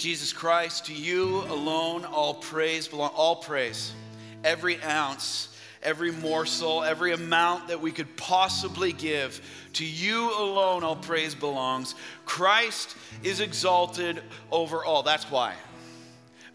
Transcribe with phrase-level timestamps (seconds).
[0.00, 3.92] Jesus Christ, to you alone all praise belong, all praise,
[4.42, 9.42] every ounce, every morsel, every amount that we could possibly give.
[9.74, 11.94] To you alone all praise belongs.
[12.24, 15.02] Christ is exalted over all.
[15.02, 15.54] That's why.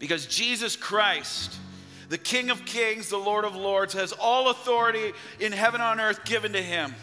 [0.00, 1.54] Because Jesus Christ,
[2.08, 6.00] the King of Kings, the Lord of Lords, has all authority in heaven and on
[6.00, 6.96] earth given to him.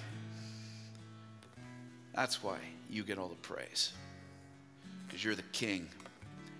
[2.13, 2.57] That's why
[2.89, 3.93] you get all the praise.
[5.07, 5.87] Because you're the King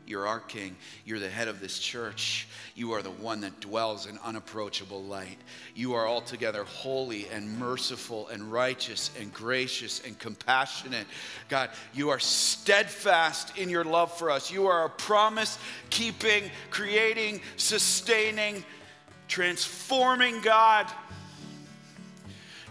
[0.06, 0.76] you're our King.
[1.05, 2.48] You're the head of this church.
[2.76, 5.38] You are the one that dwells in unapproachable light.
[5.76, 11.08] You are altogether holy and merciful and righteous and gracious and compassionate.
[11.48, 14.52] God, you are steadfast in your love for us.
[14.52, 15.58] You are a promise
[15.90, 18.66] keeping, creating, sustaining,
[19.27, 20.91] transforming God.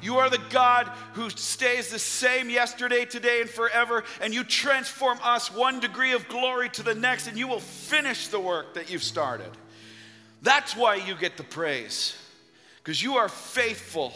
[0.03, 5.19] You are the God who stays the same yesterday, today, and forever, and you transform
[5.23, 8.91] us one degree of glory to the next, and you will finish the work that
[8.91, 9.51] you've started.
[10.43, 12.17] That's why you get the praise,
[12.79, 14.13] because you are faithful.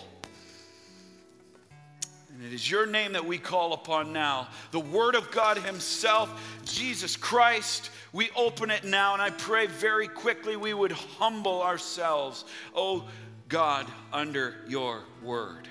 [2.34, 4.48] And it is your name that we call upon now.
[4.72, 7.90] The Word of God Himself, Jesus Christ.
[8.12, 13.04] We open it now, and I pray very quickly we would humble ourselves, oh
[13.48, 15.68] God, under your Word.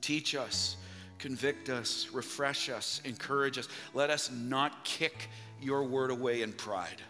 [0.00, 0.76] Teach us,
[1.18, 3.68] convict us, refresh us, encourage us.
[3.94, 5.28] Let us not kick
[5.60, 7.02] your word away in pride.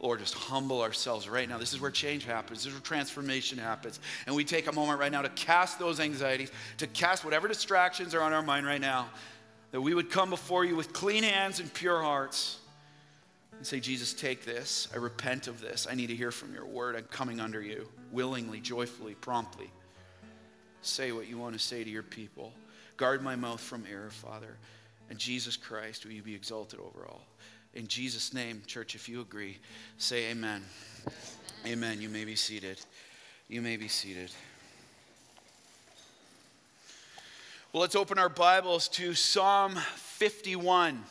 [0.00, 1.58] Lord, just humble ourselves right now.
[1.58, 2.60] This is where change happens.
[2.60, 4.00] This is where transformation happens.
[4.26, 8.14] And we take a moment right now to cast those anxieties, to cast whatever distractions
[8.14, 9.10] are on our mind right now,
[9.72, 12.60] that we would come before you with clean hands and pure hearts
[13.52, 14.88] and say, Jesus, take this.
[14.94, 15.86] I repent of this.
[15.88, 16.96] I need to hear from your word.
[16.96, 19.70] I'm coming under you willingly, joyfully, promptly.
[20.82, 22.52] Say what you want to say to your people.
[22.96, 24.56] Guard my mouth from error, Father.
[25.08, 27.22] And Jesus Christ, will you be exalted over all?
[27.74, 29.58] In Jesus' name, church, if you agree,
[29.98, 30.62] say amen.
[31.64, 31.72] Amen.
[31.72, 32.00] amen.
[32.00, 32.80] You may be seated.
[33.48, 34.30] You may be seated.
[37.72, 41.04] Well, let's open our Bibles to Psalm 51.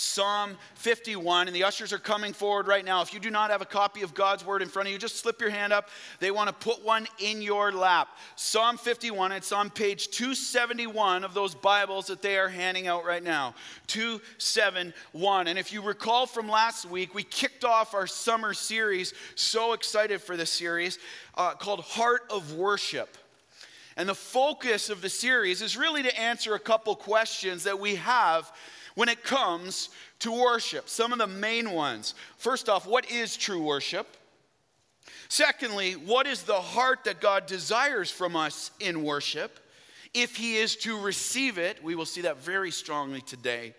[0.00, 3.02] Psalm 51, and the ushers are coming forward right now.
[3.02, 5.16] If you do not have a copy of God's word in front of you, just
[5.16, 5.88] slip your hand up.
[6.20, 8.06] They want to put one in your lap.
[8.36, 13.24] Psalm 51, it's on page 271 of those Bibles that they are handing out right
[13.24, 13.56] now.
[13.88, 15.48] 271.
[15.48, 20.22] And if you recall from last week, we kicked off our summer series, so excited
[20.22, 21.00] for this series,
[21.34, 23.18] uh, called Heart of Worship.
[23.96, 27.96] And the focus of the series is really to answer a couple questions that we
[27.96, 28.52] have
[28.98, 30.88] when it comes to worship.
[30.88, 32.16] Some of the main ones.
[32.36, 34.16] First off, what is true worship?
[35.28, 39.60] Secondly, what is the heart that God desires from us in worship?
[40.14, 43.72] If He is to receive it, we will see that very strongly today.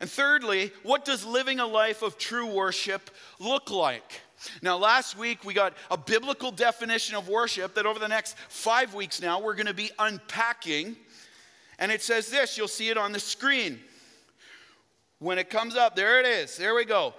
[0.00, 3.08] And thirdly, what does living a life of true worship
[3.38, 4.20] look like?
[4.62, 8.94] Now, last week we got a biblical definition of worship that over the next five
[8.94, 10.96] weeks now we're going to be unpacking.
[11.78, 13.78] And it says this you'll see it on the screen
[15.22, 16.56] when it comes up, there it is.
[16.56, 17.14] There we go.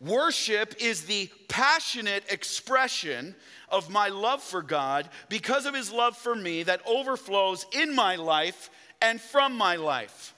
[0.00, 3.34] Worship is the passionate expression
[3.68, 8.16] of my love for God because of his love for me that overflows in my
[8.16, 8.68] life
[9.00, 10.34] and from my life.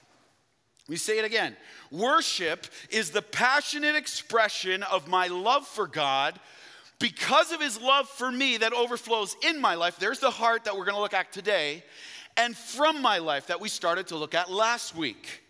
[0.87, 1.57] We say it again.
[1.91, 6.39] Worship is the passionate expression of my love for God
[6.99, 9.97] because of his love for me that overflows in my life.
[9.97, 11.83] There's the heart that we're going to look at today,
[12.37, 15.43] and from my life that we started to look at last week.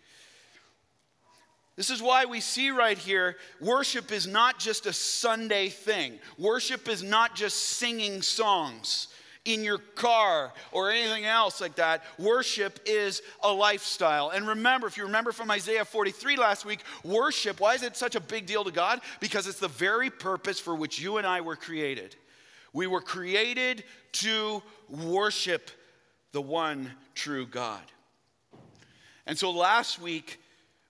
[1.80, 6.18] This is why we see right here worship is not just a Sunday thing.
[6.36, 9.08] Worship is not just singing songs
[9.46, 12.02] in your car or anything else like that.
[12.18, 14.28] Worship is a lifestyle.
[14.28, 18.14] And remember, if you remember from Isaiah 43 last week, worship, why is it such
[18.14, 19.00] a big deal to God?
[19.18, 22.14] Because it's the very purpose for which you and I were created.
[22.74, 25.70] We were created to worship
[26.32, 27.80] the one true God.
[29.26, 30.38] And so last week,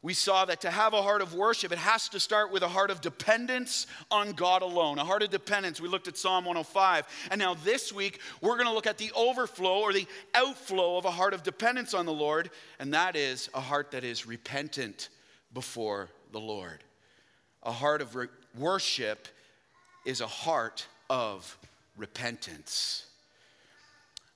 [0.02, 2.68] we saw that to have a heart of worship, it has to start with a
[2.68, 4.98] heart of dependence on God alone.
[4.98, 5.78] A heart of dependence.
[5.78, 7.06] We looked at Psalm 105.
[7.30, 11.04] And now this week, we're going to look at the overflow or the outflow of
[11.04, 12.50] a heart of dependence on the Lord.
[12.78, 15.10] And that is a heart that is repentant
[15.52, 16.82] before the Lord.
[17.62, 19.28] A heart of re- worship
[20.06, 21.58] is a heart of
[21.98, 23.04] repentance.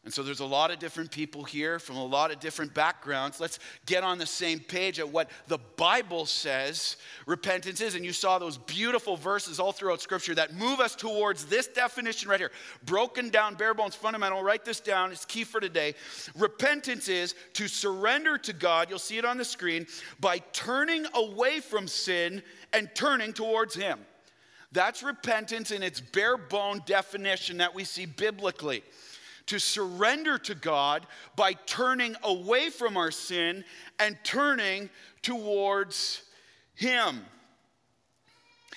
[0.05, 3.41] And so there's a lot of different people here from a lot of different backgrounds.
[3.41, 7.95] Let's get on the same page at what the Bible says repentance is.
[7.95, 12.29] And you saw those beautiful verses all throughout Scripture that move us towards this definition
[12.29, 12.51] right here
[12.85, 14.43] broken down, bare bones, fundamental.
[14.43, 15.95] Write this down, it's key for today.
[16.37, 19.87] Repentance is to surrender to God, you'll see it on the screen,
[20.21, 22.43] by turning away from sin
[22.75, 24.01] and turning towards Him.
[24.73, 28.83] That's repentance in its bare bone definition that we see biblically
[29.47, 31.07] to surrender to God
[31.37, 33.65] by turning away from our sin
[33.99, 34.91] and turning
[35.23, 36.23] towards
[36.75, 37.21] Him.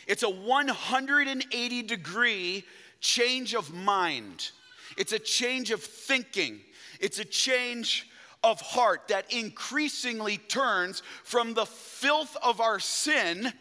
[0.08, 2.64] It's a 180 degree
[3.00, 4.52] change of mind,
[4.98, 6.60] it's a change of thinking,
[7.00, 8.10] it's a change
[8.44, 13.52] of heart that increasingly turns from the filth of our sin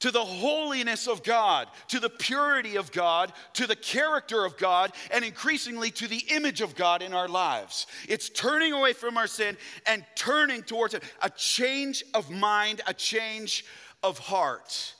[0.00, 4.92] to the holiness of God, to the purity of God, to the character of God,
[5.10, 7.86] and increasingly to the image of God in our lives.
[8.08, 9.56] It's turning away from our sin
[9.86, 13.64] and turning towards it, a change of mind, a change
[14.02, 14.94] of heart.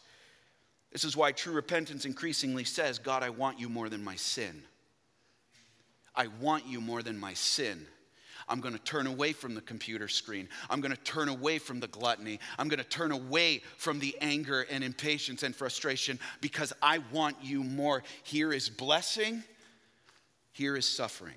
[0.93, 4.62] This is why true repentance increasingly says, God, I want you more than my sin.
[6.14, 7.87] I want you more than my sin.
[8.50, 10.49] I'm going to turn away from the computer screen.
[10.69, 12.41] I'm going to turn away from the gluttony.
[12.58, 17.37] I'm going to turn away from the anger and impatience and frustration because I want
[17.43, 18.02] you more.
[18.25, 19.44] Here is blessing,
[20.52, 21.37] here is suffering.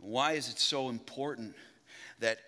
[0.00, 1.56] Why is it so important
[2.20, 2.38] that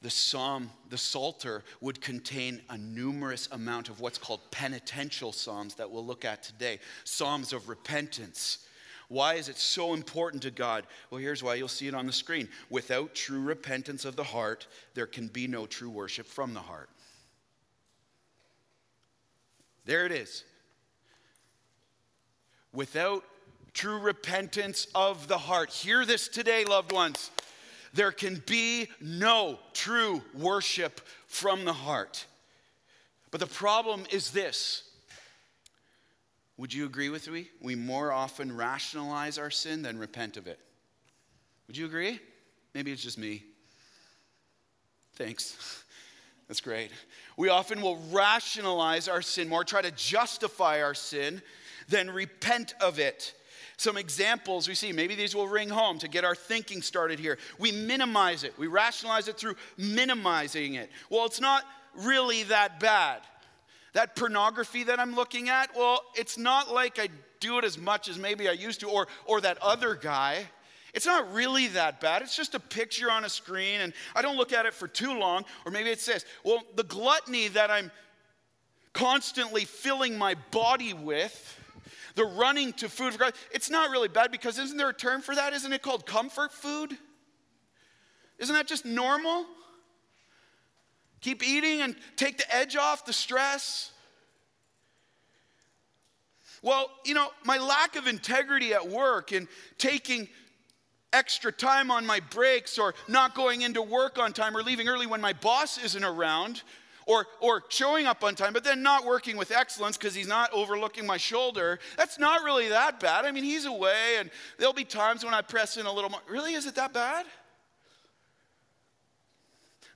[0.00, 5.90] the psalm, the Psalter, would contain a numerous amount of what's called penitential psalms that
[5.90, 8.63] we'll look at today psalms of repentance,
[9.08, 10.86] why is it so important to God?
[11.10, 12.48] Well, here's why you'll see it on the screen.
[12.70, 16.88] Without true repentance of the heart, there can be no true worship from the heart.
[19.84, 20.44] There it is.
[22.72, 23.24] Without
[23.74, 27.30] true repentance of the heart, hear this today, loved ones.
[27.92, 32.26] There can be no true worship from the heart.
[33.30, 34.83] But the problem is this
[36.56, 37.48] would you agree with me?
[37.60, 40.60] We more often rationalize our sin than repent of it.
[41.66, 42.20] Would you agree?
[42.74, 43.44] Maybe it's just me.
[45.16, 45.84] Thanks.
[46.48, 46.90] That's great.
[47.36, 51.42] We often will rationalize our sin more, try to justify our sin,
[51.88, 53.34] than repent of it.
[53.76, 57.38] Some examples we see, maybe these will ring home to get our thinking started here.
[57.58, 60.90] We minimize it, we rationalize it through minimizing it.
[61.10, 61.64] Well, it's not
[61.96, 63.22] really that bad.
[63.94, 67.08] That pornography that I'm looking at, well, it's not like I
[67.40, 70.46] do it as much as maybe I used to, or, or that other guy.
[70.92, 72.22] It's not really that bad.
[72.22, 75.18] It's just a picture on a screen, and I don't look at it for too
[75.18, 75.44] long.
[75.64, 77.90] Or maybe it says, well, the gluttony that I'm
[78.92, 81.60] constantly filling my body with,
[82.14, 85.20] the running to food for God, it's not really bad because isn't there a term
[85.20, 85.52] for that?
[85.52, 86.96] Isn't it called comfort food?
[88.38, 89.46] Isn't that just normal?
[91.24, 93.92] Keep eating and take the edge off the stress.
[96.60, 99.48] Well, you know, my lack of integrity at work and
[99.78, 100.28] taking
[101.14, 105.06] extra time on my breaks or not going into work on time or leaving early
[105.06, 106.60] when my boss isn't around
[107.06, 110.52] or, or showing up on time, but then not working with excellence because he's not
[110.52, 113.24] overlooking my shoulder, that's not really that bad.
[113.24, 116.20] I mean, he's away, and there'll be times when I press in a little more.
[116.28, 117.24] Really, is it that bad?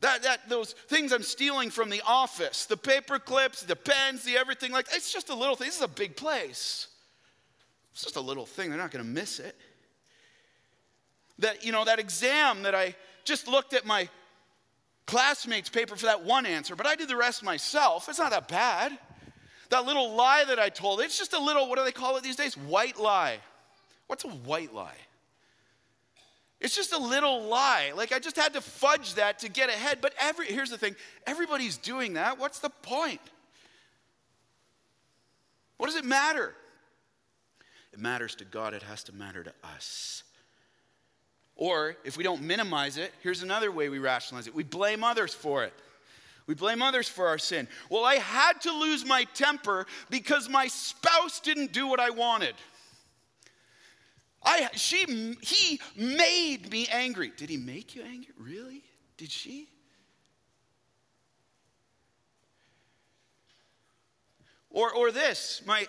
[0.01, 4.37] That, that, those things I'm stealing from the office, the paper clips, the pens, the
[4.37, 5.67] everything like it's just a little thing.
[5.67, 6.87] This is a big place.
[7.93, 8.71] It's just a little thing.
[8.71, 9.57] They're not going to miss it.
[11.41, 14.09] That, you know, that exam that I just looked at my
[15.07, 18.09] classmates' paper for that one answer, but I did the rest myself.
[18.09, 18.97] It's not that bad.
[19.71, 22.23] That little lie that I told, it's just a little, what do they call it
[22.23, 22.57] these days?
[22.57, 23.39] White lie.
[24.07, 24.97] What's a white lie?
[26.61, 27.93] It's just a little lie.
[27.95, 29.99] Like I just had to fudge that to get ahead.
[30.01, 30.97] But every here's the thing,
[31.27, 32.39] everybody's doing that.
[32.39, 33.21] What's the point?
[35.77, 36.55] What does it matter?
[37.93, 40.25] It matters to God, it has to matter to us.
[41.55, 44.55] Or if we don't minimize it, here's another way we rationalize it.
[44.55, 45.73] We blame others for it.
[46.47, 47.69] We blame others for our sin.
[47.91, 52.55] Well, I had to lose my temper because my spouse didn't do what I wanted.
[54.43, 57.33] I, she, he made me angry.
[57.37, 58.33] Did he make you angry?
[58.39, 58.83] Really?
[59.17, 59.69] Did she?
[64.71, 65.87] Or, or this, my,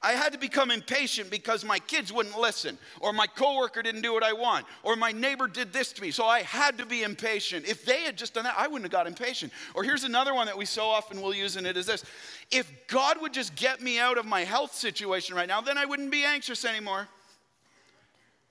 [0.00, 4.12] I had to become impatient because my kids wouldn't listen, or my coworker didn't do
[4.12, 6.10] what I want, or my neighbor did this to me.
[6.10, 7.66] So I had to be impatient.
[7.66, 9.52] If they had just done that, I wouldn't have got impatient.
[9.74, 12.04] Or here's another one that we so often will use, and it is this
[12.50, 15.84] if God would just get me out of my health situation right now, then I
[15.84, 17.08] wouldn't be anxious anymore.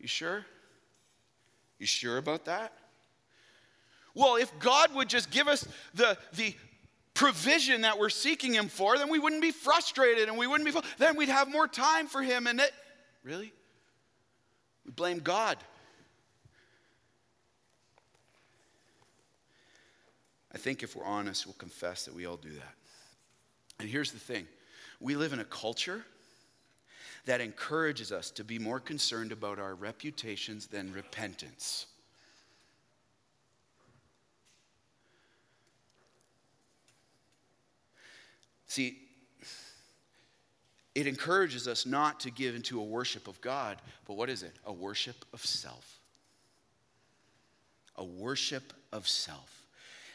[0.01, 0.43] You sure?
[1.77, 2.73] You sure about that?
[4.15, 6.55] Well, if God would just give us the, the
[7.13, 10.81] provision that we're seeking Him for, then we wouldn't be frustrated and we wouldn't be,
[10.97, 12.47] then we'd have more time for Him.
[12.47, 12.73] And it,
[13.23, 13.53] really?
[14.85, 15.57] We blame God.
[20.53, 22.73] I think if we're honest, we'll confess that we all do that.
[23.79, 24.47] And here's the thing
[24.99, 26.03] we live in a culture
[27.25, 31.85] that encourages us to be more concerned about our reputations than repentance.
[38.67, 38.97] See,
[40.95, 44.55] it encourages us not to give into a worship of God, but what is it?
[44.65, 45.99] A worship of self.
[47.97, 49.65] A worship of self.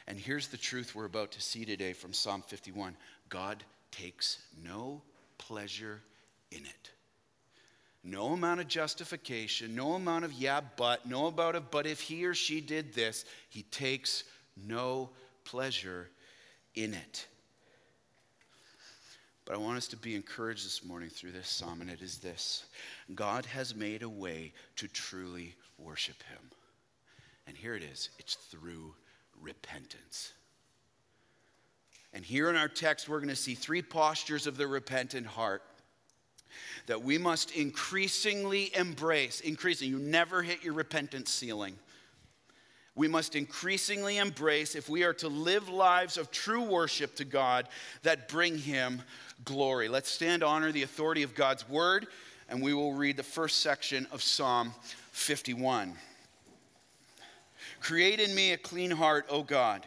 [0.06, 2.96] And here's the truth we're about to see today from Psalm 51
[3.28, 5.02] God takes no
[5.38, 6.00] pleasure
[6.50, 6.90] in it.
[8.04, 12.24] No amount of justification, no amount of yeah, but, no amount of but if he
[12.24, 14.24] or she did this, he takes
[14.56, 15.10] no
[15.44, 16.08] pleasure
[16.74, 17.26] in it.
[19.44, 22.18] But I want us to be encouraged this morning through this psalm, and it is
[22.18, 22.66] this
[23.14, 26.50] God has made a way to truly worship Him.
[27.46, 28.94] And here it is it's through
[29.40, 30.32] repentance.
[32.12, 35.62] And here in our text, we're going to see three postures of the repentant heart
[36.86, 39.40] that we must increasingly embrace.
[39.40, 41.76] Increasing, you never hit your repentance ceiling
[42.96, 47.68] we must increasingly embrace if we are to live lives of true worship to God
[48.02, 49.02] that bring Him
[49.44, 49.88] glory.
[49.88, 52.06] Let's stand, honor the authority of God's word,
[52.48, 54.72] and we will read the first section of Psalm
[55.12, 55.92] 51.
[57.80, 59.86] Create in me a clean heart, O God.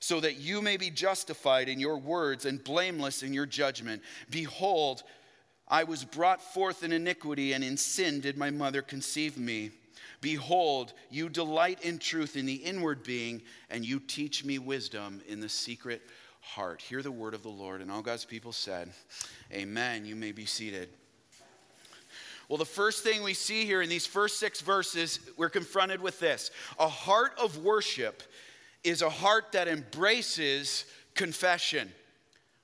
[0.00, 4.02] so that you may be justified in your words and blameless in your judgment.
[4.30, 5.02] Behold,
[5.68, 9.70] I was brought forth in iniquity, and in sin did my mother conceive me.
[10.20, 15.40] Behold, you delight in truth in the inward being, and you teach me wisdom in
[15.40, 16.02] the secret
[16.40, 16.80] heart.
[16.80, 17.80] Hear the word of the Lord.
[17.80, 18.90] And all God's people said,
[19.52, 20.04] Amen.
[20.04, 20.88] You may be seated.
[22.48, 26.18] Well, the first thing we see here in these first six verses, we're confronted with
[26.18, 28.24] this a heart of worship
[28.84, 30.84] is a heart that embraces
[31.14, 31.90] confession.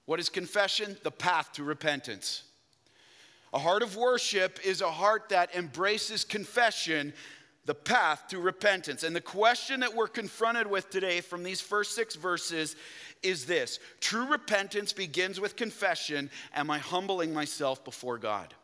[0.06, 0.96] What is confession?
[1.02, 2.44] The path to repentance.
[3.52, 7.12] A heart of worship is a heart that embraces confession,
[7.64, 9.02] the path to repentance.
[9.02, 12.76] And the question that we're confronted with today from these first six verses
[13.22, 18.54] is this True repentance begins with confession Am I humbling myself before God?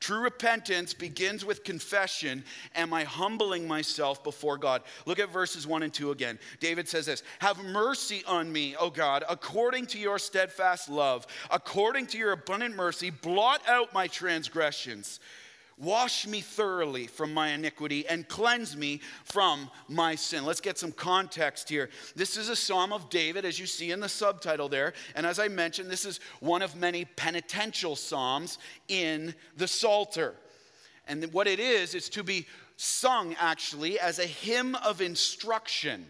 [0.00, 2.44] True repentance begins with confession.
[2.74, 4.82] Am I humbling myself before God?
[5.06, 6.38] Look at verses 1 and 2 again.
[6.60, 12.06] David says this Have mercy on me, O God, according to your steadfast love, according
[12.08, 15.20] to your abundant mercy, blot out my transgressions.
[15.76, 20.44] Wash me thoroughly from my iniquity and cleanse me from my sin.
[20.44, 21.90] Let's get some context here.
[22.14, 24.92] This is a psalm of David, as you see in the subtitle there.
[25.16, 30.34] And as I mentioned, this is one of many penitential psalms in the Psalter.
[31.08, 36.06] And what it is, is to be sung actually as a hymn of instruction.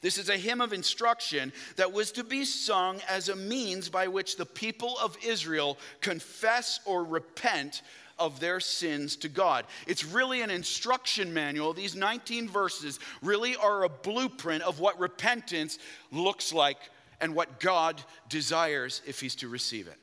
[0.00, 4.08] This is a hymn of instruction that was to be sung as a means by
[4.08, 7.82] which the people of Israel confess or repent
[8.18, 9.64] of their sins to God.
[9.86, 11.72] It's really an instruction manual.
[11.72, 15.78] These 19 verses really are a blueprint of what repentance
[16.10, 16.78] looks like
[17.20, 19.98] and what God desires if He's to receive it.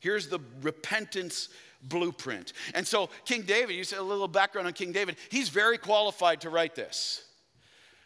[0.00, 1.48] Here's the repentance
[1.82, 2.52] blueprint.
[2.74, 6.40] And so, King David, you said a little background on King David, he's very qualified
[6.42, 7.24] to write this.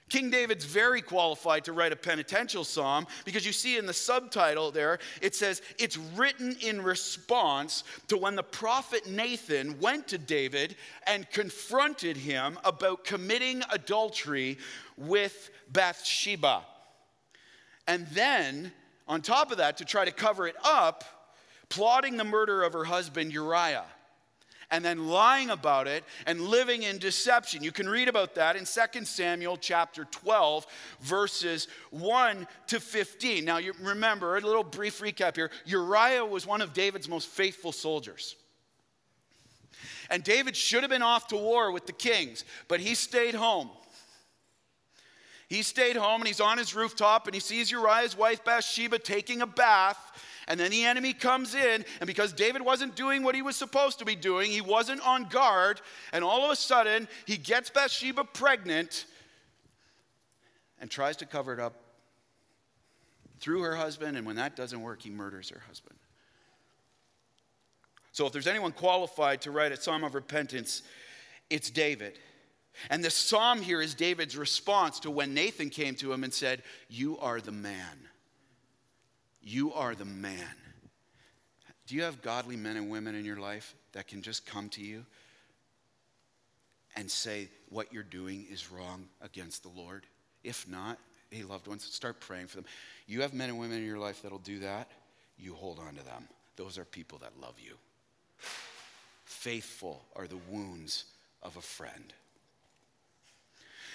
[0.08, 4.70] King David's very qualified to write a penitential psalm because you see in the subtitle
[4.70, 10.76] there, it says it's written in response to when the prophet Nathan went to David
[11.08, 14.58] and confronted him about committing adultery
[14.96, 16.62] with Bathsheba.
[17.88, 18.72] And then,
[19.08, 21.02] on top of that, to try to cover it up,
[21.68, 23.84] plotting the murder of her husband Uriah.
[24.70, 27.62] And then lying about it and living in deception.
[27.62, 30.66] You can read about that in 2 Samuel chapter 12,
[31.00, 33.44] verses 1 to 15.
[33.44, 37.72] Now, you remember, a little brief recap here Uriah was one of David's most faithful
[37.72, 38.36] soldiers.
[40.10, 43.70] And David should have been off to war with the kings, but he stayed home.
[45.48, 49.42] He stayed home and he's on his rooftop and he sees Uriah's wife Bathsheba taking
[49.42, 49.98] a bath
[50.48, 53.98] and then the enemy comes in, and because David wasn't doing what he was supposed
[53.98, 55.80] to be doing, he wasn't on guard,
[56.12, 59.06] and all of a sudden, he gets Bathsheba pregnant
[60.80, 61.74] and tries to cover it up
[63.38, 65.96] through her husband, and when that doesn't work, he murders her husband.
[68.12, 70.82] So, if there's anyone qualified to write a psalm of repentance,
[71.50, 72.18] it's David.
[72.90, 76.62] And the psalm here is David's response to when Nathan came to him and said,
[76.88, 78.05] You are the man.
[79.48, 80.44] You are the man.
[81.86, 84.82] Do you have godly men and women in your life that can just come to
[84.82, 85.06] you
[86.96, 90.04] and say what you're doing is wrong against the Lord?
[90.42, 90.98] If not,
[91.30, 92.64] hey, loved ones, start praying for them.
[93.06, 94.90] You have men and women in your life that'll do that,
[95.38, 96.26] you hold on to them.
[96.56, 97.76] Those are people that love you.
[99.22, 101.04] Faithful are the wounds
[101.44, 102.12] of a friend.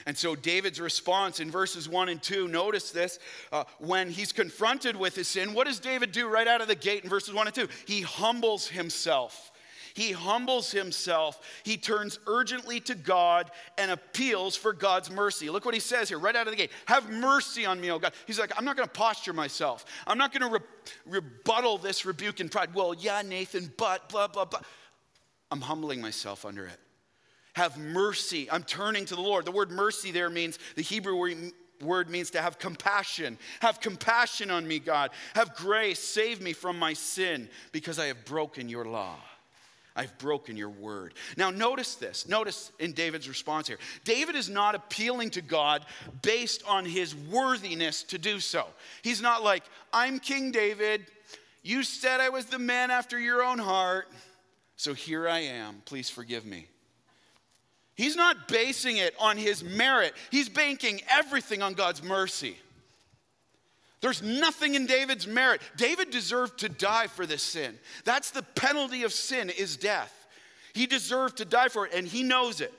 [0.06, 3.20] And so, David's response in verses 1 and 2, notice this.
[3.52, 6.76] Uh, when he's confronted with his sin, what does David do right out of the
[6.76, 7.68] gate in verses 1 and 2?
[7.86, 9.52] He humbles himself.
[9.94, 11.42] He humbles himself.
[11.64, 15.50] He turns urgently to God and appeals for God's mercy.
[15.50, 16.72] Look what he says here, right out of the gate.
[16.86, 18.14] Have mercy on me, oh God.
[18.26, 19.86] He's like, I'm not going to posture myself.
[20.08, 22.74] I'm not going to re- rebuttal this rebuke in pride.
[22.74, 24.62] Well, yeah, Nathan, but, blah, blah, blah.
[25.50, 26.80] I'm humbling myself under it.
[27.54, 28.50] Have mercy.
[28.50, 29.46] I'm turning to the Lord.
[29.46, 33.38] The word mercy there means, the Hebrew word means to have compassion.
[33.60, 35.12] Have compassion on me, God.
[35.36, 36.00] Have grace.
[36.00, 39.18] Save me from my sin because I have broken your law.
[39.94, 41.14] I've broken your word.
[41.36, 42.28] Now, notice this.
[42.28, 43.78] Notice in David's response here.
[44.06, 45.86] David is not appealing to God
[46.22, 48.66] based on his worthiness to do so.
[49.02, 51.08] He's not like, I'm King David.
[51.62, 54.08] You said I was the man after your own heart.
[54.78, 55.82] So here I am.
[55.84, 56.68] Please forgive me.
[57.96, 62.58] He's not basing it on his merit, he's banking everything on God's mercy.
[64.02, 65.62] There's nothing in David's merit.
[65.78, 67.78] David deserved to die for this sin.
[68.04, 70.12] That's the penalty of sin is death.
[70.74, 72.74] He deserved to die for it and he knows it.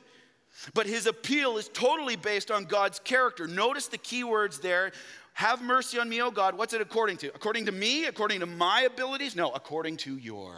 [0.74, 3.46] But his appeal is totally based on God's character.
[3.46, 4.92] Notice the key words there.
[5.34, 6.58] Have mercy on me, O God.
[6.58, 7.28] What's it according to?
[7.28, 8.06] According to me?
[8.06, 9.34] According to my abilities?
[9.34, 10.56] No, according to your.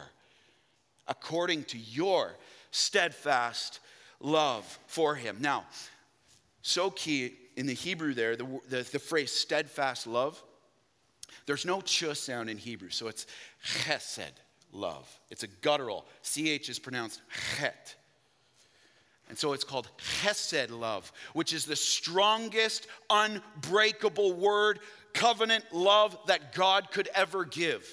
[1.07, 2.37] According to your
[2.71, 3.81] steadfast
[4.25, 5.37] love for him.
[5.41, 5.65] Now,
[6.63, 10.43] so key in the Hebrew there, the, the, the phrase steadfast love,
[11.47, 13.27] there's no ch sound in Hebrew, so it's
[13.65, 14.33] chesed,
[14.73, 15.09] love.
[15.31, 16.07] It's a guttural.
[16.23, 17.21] CH is pronounced
[17.57, 17.95] chet.
[19.29, 19.89] And so it's called
[20.23, 24.81] chesed love, which is the strongest, unbreakable word,
[25.13, 27.87] covenant love that God could ever give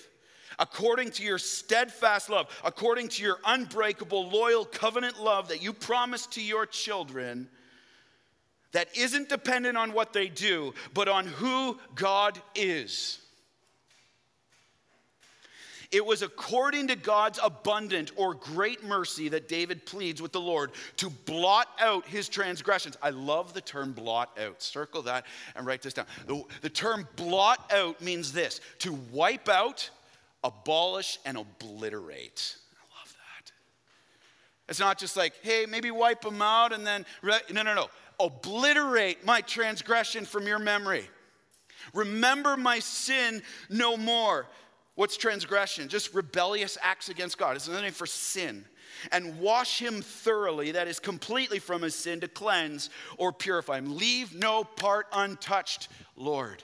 [0.61, 6.33] according to your steadfast love, according to your unbreakable, loyal covenant love that you promised
[6.33, 7.49] to your children,
[8.71, 13.17] that isn't dependent on what they do, but on who God is.
[15.91, 20.71] It was according to God's abundant or great mercy that David pleads with the Lord
[20.97, 22.95] to blot out his transgressions.
[23.01, 24.61] I love the term blot out.
[24.61, 26.05] Circle that and write this down.
[26.27, 29.89] The, the term blot out means this to wipe out
[30.43, 32.55] abolish and obliterate.
[32.73, 33.51] I love that.
[34.67, 37.87] It's not just like, hey, maybe wipe them out and then, no, no, no.
[38.19, 41.09] Obliterate my transgression from your memory.
[41.93, 44.47] Remember my sin no more.
[44.95, 45.87] What's transgression?
[45.87, 47.55] Just rebellious acts against God.
[47.55, 48.65] It's another name for sin.
[49.11, 53.97] And wash him thoroughly, that is completely from his sin, to cleanse or purify him.
[53.97, 56.61] Leave no part untouched, Lord.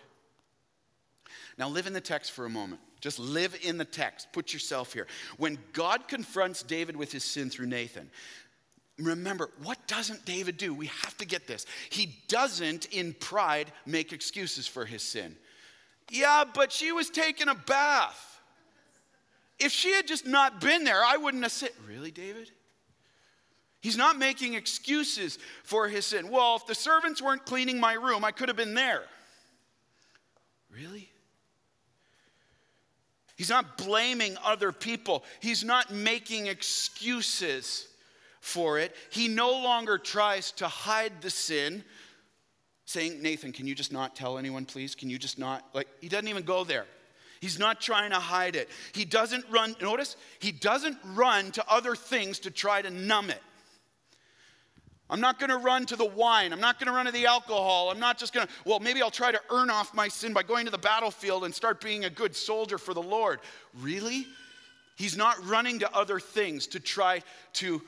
[1.58, 2.82] Now, live in the text for a moment.
[2.99, 4.27] Just live in the text.
[4.33, 5.07] Put yourself here.
[5.38, 8.10] When God confronts David with his sin through Nathan,
[8.97, 10.73] remember, what doesn't David do?
[10.73, 11.65] We have to get this.
[11.89, 15.36] He doesn't, in pride, make excuses for his sin.
[16.10, 18.39] Yeah, but she was taking a bath.
[19.60, 22.51] If she had just not been there, I wouldn't have said, Really, David?
[23.81, 26.29] He's not making excuses for his sin.
[26.29, 29.03] Well, if the servants weren't cleaning my room, I could have been there.
[30.71, 31.10] Really?
[33.38, 35.23] He's not blaming other people.
[35.39, 37.88] He's not making excuses
[38.41, 38.95] for it.
[39.12, 41.84] He no longer tries to hide the sin,
[42.86, 44.95] saying, Nathan, can you just not tell anyone, please?
[44.95, 45.63] Can you just not?
[45.73, 46.86] Like, he doesn't even go there.
[47.39, 48.69] He's not trying to hide it.
[48.93, 53.41] He doesn't run, notice, he doesn't run to other things to try to numb it.
[55.10, 56.52] I'm not going to run to the wine.
[56.52, 57.89] I'm not going to run to the alcohol.
[57.89, 60.43] I'm not just going to, well, maybe I'll try to earn off my sin by
[60.43, 63.39] going to the battlefield and start being a good soldier for the Lord.
[63.80, 64.28] Really?
[64.98, 67.22] He's not running to other things to try
[67.54, 67.82] to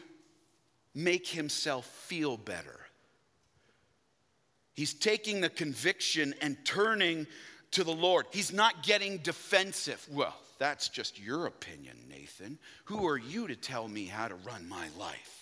[0.96, 2.80] make himself feel better.
[4.74, 7.28] He's taking the conviction and turning
[7.72, 8.28] to the Lord.
[8.32, 10.06] He's not getting defensive.
[10.10, 12.58] Well, that's just your opinion, Nathan.
[12.86, 15.39] Who are you to tell me how to run my life?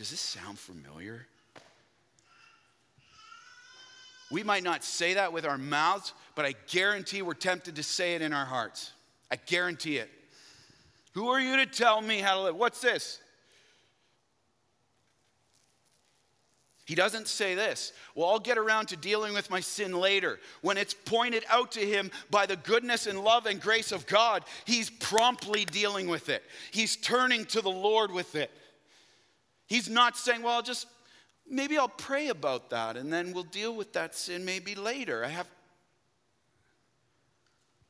[0.00, 1.26] Does this sound familiar?
[4.30, 8.14] We might not say that with our mouths, but I guarantee we're tempted to say
[8.14, 8.92] it in our hearts.
[9.30, 10.08] I guarantee it.
[11.12, 12.56] Who are you to tell me how to live?
[12.56, 13.20] What's this?
[16.86, 17.92] He doesn't say this.
[18.14, 20.40] Well, I'll get around to dealing with my sin later.
[20.62, 24.44] When it's pointed out to him by the goodness and love and grace of God,
[24.64, 26.42] he's promptly dealing with it.
[26.70, 28.50] He's turning to the Lord with it.
[29.70, 30.88] He's not saying, well, I'll just,
[31.48, 35.24] maybe I'll pray about that and then we'll deal with that sin maybe later.
[35.24, 35.46] I have.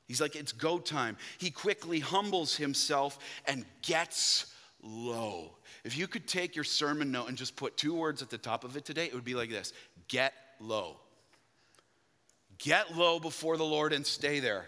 [0.07, 1.17] He's like, it's go time.
[1.39, 5.57] He quickly humbles himself and gets low.
[5.83, 8.63] If you could take your sermon note and just put two words at the top
[8.63, 9.73] of it today, it would be like this
[10.07, 10.99] get low.
[12.59, 14.67] Get low before the Lord and stay there.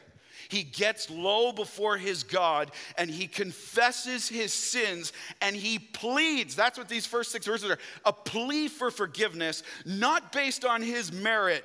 [0.53, 6.55] He gets low before his God and he confesses his sins and he pleads.
[6.55, 11.11] That's what these first six verses are a plea for forgiveness, not based on his
[11.11, 11.65] merit,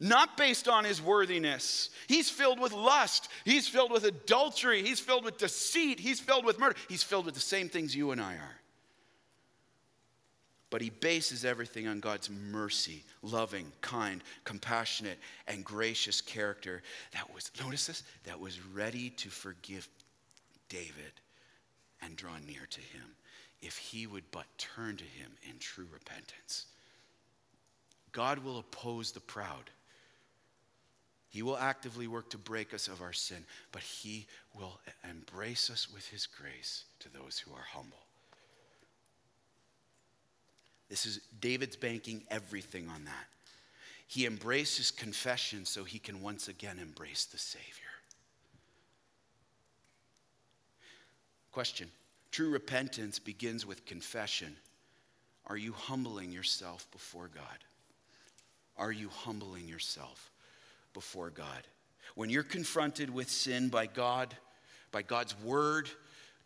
[0.00, 1.88] not based on his worthiness.
[2.08, 6.58] He's filled with lust, he's filled with adultery, he's filled with deceit, he's filled with
[6.58, 6.76] murder.
[6.90, 8.60] He's filled with the same things you and I are
[10.70, 17.50] but he bases everything on God's mercy, loving, kind, compassionate, and gracious character that was,
[17.62, 19.88] notice this, that was ready to forgive
[20.68, 21.12] David
[22.02, 23.16] and draw near to him
[23.62, 26.66] if he would but turn to him in true repentance.
[28.12, 29.70] God will oppose the proud.
[31.28, 35.88] He will actively work to break us of our sin, but he will embrace us
[35.92, 38.05] with his grace to those who are humble.
[40.88, 43.26] This is David's banking everything on that.
[44.06, 47.64] He embraces confession so he can once again embrace the Savior.
[51.50, 51.88] Question
[52.30, 54.56] True repentance begins with confession.
[55.46, 57.64] Are you humbling yourself before God?
[58.76, 60.30] Are you humbling yourself
[60.92, 61.66] before God?
[62.14, 64.36] When you're confronted with sin by God,
[64.92, 65.88] by God's word,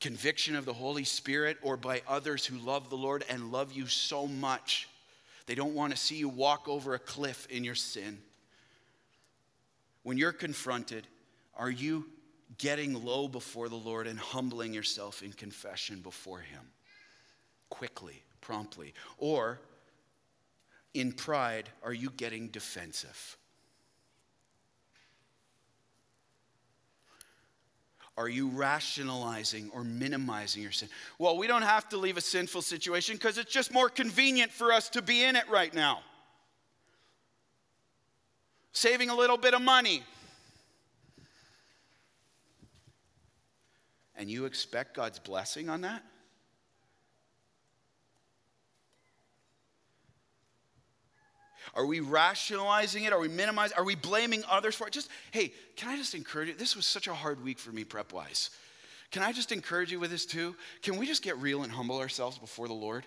[0.01, 3.87] conviction of the Holy Spirit or by others who love the Lord and love you
[3.87, 4.89] so much.
[5.47, 8.19] They don't want to see you walk over a cliff in your sin.
[10.03, 11.07] When you're confronted,
[11.55, 12.07] are you
[12.59, 16.63] getting low before the Lord and humbling yourself in confession before Him?
[17.69, 18.95] Quickly, promptly.
[19.19, 19.61] Or
[20.95, 23.37] in pride, are you getting defensive?
[28.21, 30.91] Are you rationalizing or minimizing your sin?
[31.19, 34.75] Well, we don't have to leave a sinful situation because it's just more convenient for
[34.75, 36.01] us to be in it right now.
[38.73, 40.03] Saving a little bit of money.
[44.15, 46.05] And you expect God's blessing on that?
[51.75, 53.13] Are we rationalizing it?
[53.13, 53.77] Are we minimizing?
[53.79, 54.93] Are we blaming others for it?
[54.93, 56.55] Just, hey, can I just encourage you?
[56.55, 58.51] This was such a hard week for me prep wise.
[59.11, 60.55] Can I just encourage you with this too?
[60.83, 63.05] Can we just get real and humble ourselves before the Lord?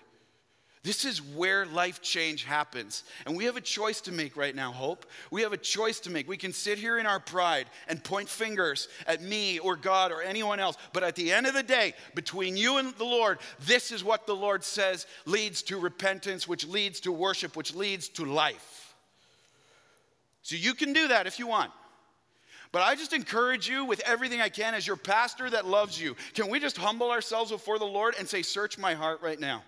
[0.84, 3.04] This is where life change happens.
[3.24, 5.06] And we have a choice to make right now, Hope.
[5.30, 6.28] We have a choice to make.
[6.28, 10.20] We can sit here in our pride and point fingers at me or God or
[10.20, 10.76] anyone else.
[10.92, 14.26] But at the end of the day, between you and the Lord, this is what
[14.26, 18.94] the Lord says leads to repentance, which leads to worship, which leads to life.
[20.42, 21.70] So you can do that if you want.
[22.72, 26.14] But I just encourage you with everything I can as your pastor that loves you.
[26.34, 29.62] Can we just humble ourselves before the Lord and say, Search my heart right now?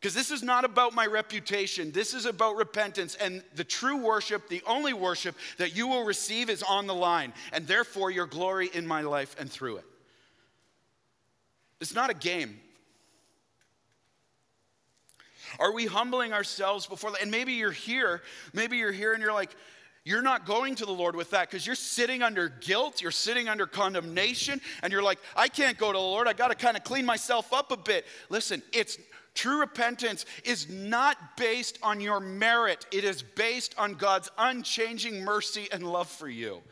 [0.00, 1.90] Because this is not about my reputation.
[1.90, 3.14] This is about repentance.
[3.14, 7.32] And the true worship, the only worship that you will receive is on the line.
[7.52, 9.84] And therefore, your glory in my life and through it.
[11.80, 12.60] It's not a game.
[15.58, 17.12] Are we humbling ourselves before?
[17.20, 19.54] And maybe you're here, maybe you're here and you're like,
[20.04, 23.48] you're not going to the Lord with that because you're sitting under guilt, you're sitting
[23.48, 26.28] under condemnation, and you're like, I can't go to the Lord.
[26.28, 28.06] I got to kind of clean myself up a bit.
[28.28, 28.98] Listen, it's
[29.36, 35.68] True repentance is not based on your merit, it is based on God's unchanging mercy
[35.70, 36.62] and love for you.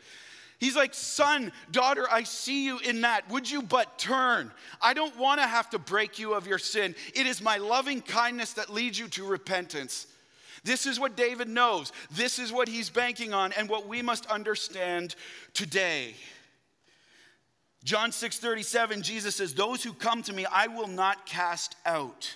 [0.57, 3.29] He's like, Son, daughter, I see you in that.
[3.29, 4.51] Would you but turn?
[4.81, 6.95] I don't want to have to break you of your sin.
[7.13, 10.07] It is my loving kindness that leads you to repentance.
[10.63, 11.91] This is what David knows.
[12.09, 15.13] This is what he's banking on and what we must understand
[15.53, 16.15] today.
[17.83, 22.35] John 6:37 Jesus says, "Those who come to me I will not cast out."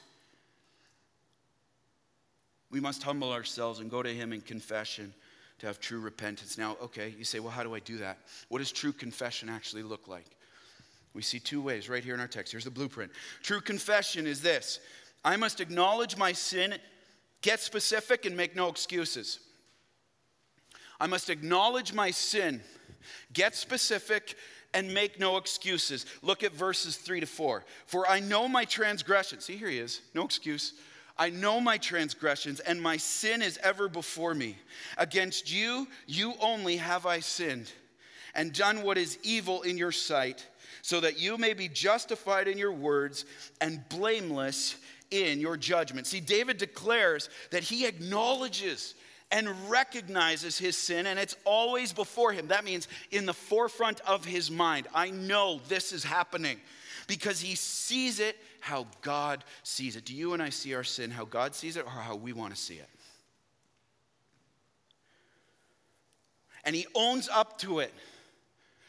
[2.72, 5.14] We must humble ourselves and go to him in confession
[5.60, 6.58] to have true repentance.
[6.58, 8.20] Now, okay, you say, well, how do I do that?
[8.50, 10.26] What does true confession actually look like?
[11.14, 12.52] We see two ways right here in our text.
[12.52, 13.12] Here's the blueprint.
[13.42, 14.80] True confession is this
[15.24, 16.76] I must acknowledge my sin,
[17.42, 19.40] get specific, and make no excuses.
[21.00, 22.62] I must acknowledge my sin,
[23.34, 24.36] get specific,
[24.74, 26.06] and make no excuses.
[26.22, 27.66] Look at verses 3 to 4.
[27.86, 29.40] For I know my transgression.
[29.40, 30.74] See, here he is, no excuse.
[31.20, 34.56] I know my transgressions, and my sin is ever before me.
[34.98, 37.70] Against you, you only have I sinned,
[38.34, 40.48] and done what is evil in your sight,
[40.82, 43.26] so that you may be justified in your words
[43.60, 44.78] and blameless
[45.12, 46.08] in your judgment.
[46.08, 48.96] See, David declares that he acknowledges
[49.32, 52.48] and recognizes his sin, and it's always before him.
[52.48, 54.88] That means in the forefront of his mind.
[54.96, 56.60] I know this is happening
[57.08, 60.06] because he sees it how God sees it.
[60.06, 62.56] Do you and I see our sin how God sees it or how we want
[62.56, 62.89] to see it?
[66.63, 67.93] And he owns up to it.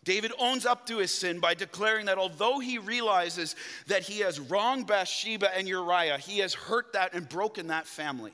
[0.04, 3.54] David owns up to his sin by declaring that although he realizes
[3.86, 8.32] that he has wronged Bathsheba and Uriah, he has hurt that and broken that family.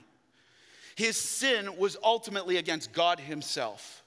[0.95, 4.03] His sin was ultimately against God himself.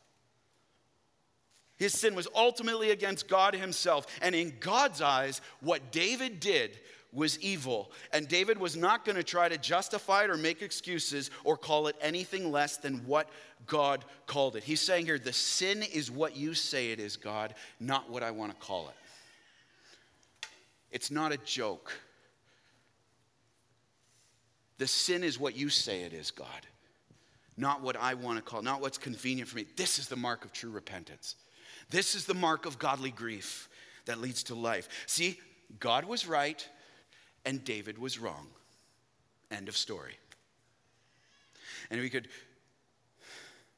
[1.77, 4.05] His sin was ultimately against God himself.
[4.21, 6.77] And in God's eyes, what David did
[7.11, 7.91] was evil.
[8.13, 11.87] And David was not going to try to justify it or make excuses or call
[11.87, 13.29] it anything less than what
[13.65, 14.63] God called it.
[14.63, 18.31] He's saying here, the sin is what you say it is, God, not what I
[18.31, 18.95] want to call it.
[20.91, 21.91] It's not a joke.
[24.77, 26.47] The sin is what you say it is, God,
[27.57, 29.65] not what I want to call, not what's convenient for me.
[29.75, 31.35] This is the mark of true repentance.
[31.89, 33.67] This is the mark of godly grief
[34.05, 34.87] that leads to life.
[35.05, 35.37] See,
[35.79, 36.67] God was right
[37.45, 38.47] and David was wrong.
[39.51, 40.17] End of story.
[41.89, 42.27] And we could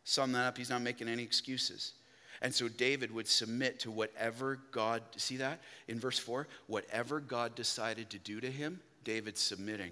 [0.04, 1.93] sum that up, he's not making any excuses.
[2.41, 6.47] And so David would submit to whatever God, see that in verse 4?
[6.67, 9.91] Whatever God decided to do to him, David's submitting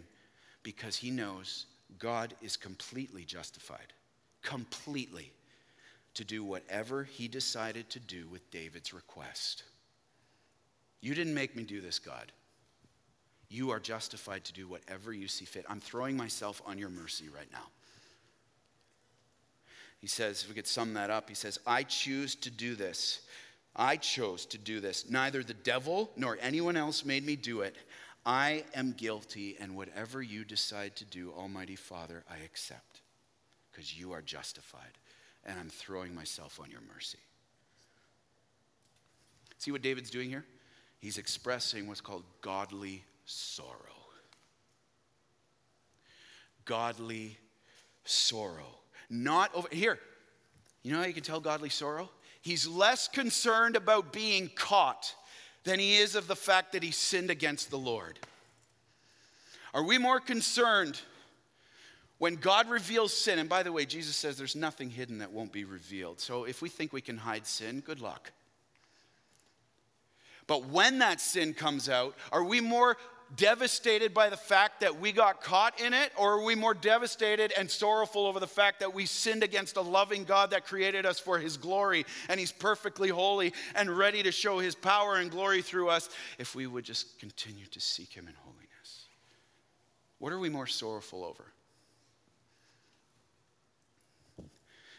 [0.64, 3.94] because he knows God is completely justified.
[4.42, 5.32] Completely
[6.16, 9.64] to do whatever he decided to do with David's request.
[11.02, 12.32] You didn't make me do this, God.
[13.50, 15.66] You are justified to do whatever you see fit.
[15.68, 17.68] I'm throwing myself on your mercy right now.
[20.00, 23.22] He says, if we could sum that up, he says, I choose to do this.
[23.76, 25.10] I chose to do this.
[25.10, 27.76] Neither the devil nor anyone else made me do it.
[28.26, 33.02] I am guilty, and whatever you decide to do, Almighty Father, I accept
[33.72, 34.98] because you are justified
[35.46, 37.18] and I'm throwing myself on your mercy.
[39.58, 40.46] See what David's doing here?
[41.00, 43.76] He's expressing what's called godly sorrow.
[46.65, 47.38] Godly
[48.04, 48.80] sorrow.
[49.10, 50.00] Not over here.
[50.84, 52.10] You know how you can tell godly sorrow?
[52.42, 55.13] He's less concerned about being caught
[55.63, 58.18] than he is of the fact that he sinned against the Lord.
[59.74, 61.00] Are we more concerned
[62.18, 65.54] when God reveals sin, and by the way, Jesus says there's nothing hidden that won't
[65.54, 66.20] be revealed.
[66.20, 68.32] So if we think we can hide sin, good luck.
[70.46, 72.98] But when that sin comes out, are we more
[73.36, 77.54] devastated by the fact that we got caught in it, or are we more devastated
[77.58, 81.20] and sorrowful over the fact that we sinned against a loving God that created us
[81.20, 85.62] for His glory and He's perfectly holy and ready to show His power and glory
[85.62, 89.06] through us if we would just continue to seek Him in holiness?
[90.18, 91.46] What are we more sorrowful over?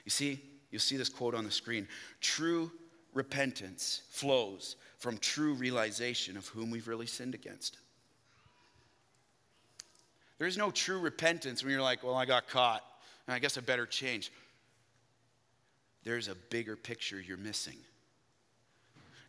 [0.05, 0.40] You see,
[0.71, 1.87] you'll see this quote on the screen.
[2.21, 2.71] True
[3.12, 7.79] repentance flows from true realization of whom we've really sinned against.
[10.40, 12.83] There is no true repentance when you're like, well, I got caught,
[13.26, 14.33] and I guess I better change.
[16.03, 17.76] There's a bigger picture you're missing.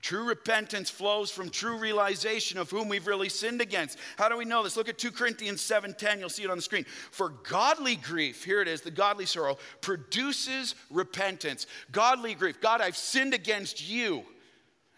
[0.02, 4.00] True repentance flows from true realization of whom we've really sinned against.
[4.18, 4.78] How do we know this?
[4.78, 6.22] Look at 2 Corinthians 7:10.
[6.22, 6.86] You'll see it on the screen.
[7.12, 11.68] For godly grief, here it is, the godly sorrow produces repentance.
[11.92, 12.62] Godly grief.
[12.62, 14.24] God, I've sinned against you.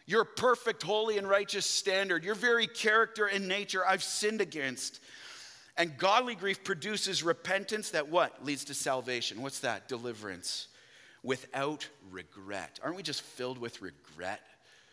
[0.06, 5.00] Your perfect, holy, and righteous standard, your very character and nature, I've sinned against.
[5.78, 8.46] And godly grief produces repentance that what?
[8.46, 9.42] Leads to salvation.
[9.42, 9.88] What's that?
[9.88, 10.68] Deliverance.
[11.24, 12.80] without regret.
[12.84, 14.42] Aren't we just filled with regret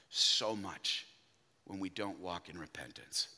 [0.08, 1.06] so much
[1.66, 3.28] when we don't walk in repentance?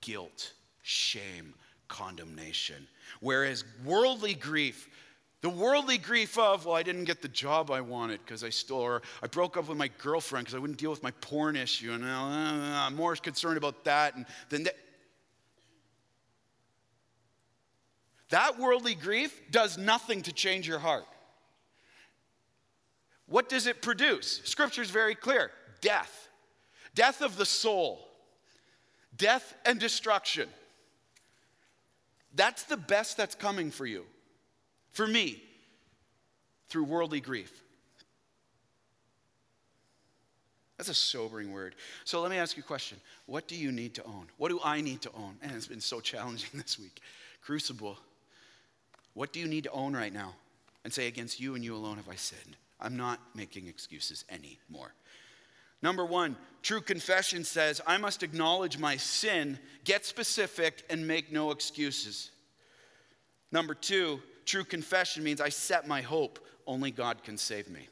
[0.00, 1.54] Guilt, shame,
[1.86, 2.88] condemnation.
[3.20, 4.88] Whereas worldly grief,
[5.42, 8.80] the worldly grief of, well, I didn't get the job I wanted because I stole,
[8.80, 11.92] or I broke up with my girlfriend because I wouldn't deal with my porn issue,
[11.92, 14.16] and uh, I'm more concerned about that.
[14.16, 14.76] And then that.
[18.30, 21.06] That worldly grief does nothing to change your heart.
[23.26, 24.40] What does it produce?
[24.44, 26.28] Scripture is very clear death,
[26.94, 28.08] death of the soul,
[29.16, 30.48] death and destruction.
[32.34, 34.04] That's the best that's coming for you
[34.90, 35.42] for me
[36.68, 37.62] through worldly grief.
[40.76, 41.74] That's a sobering word.
[42.04, 42.98] So let me ask you a question.
[43.26, 44.26] What do you need to own?
[44.36, 45.36] What do I need to own?
[45.42, 47.00] And it's been so challenging this week.
[47.42, 47.98] Crucible.
[49.18, 50.34] What do you need to own right now?
[50.84, 52.56] And say, against you and you alone have I sinned.
[52.80, 54.94] I'm not making excuses anymore.
[55.82, 61.50] Number one, true confession says, I must acknowledge my sin, get specific, and make no
[61.50, 62.30] excuses.
[63.50, 66.38] Number two, True confession means I set my hope.
[66.66, 67.86] Only God can save me.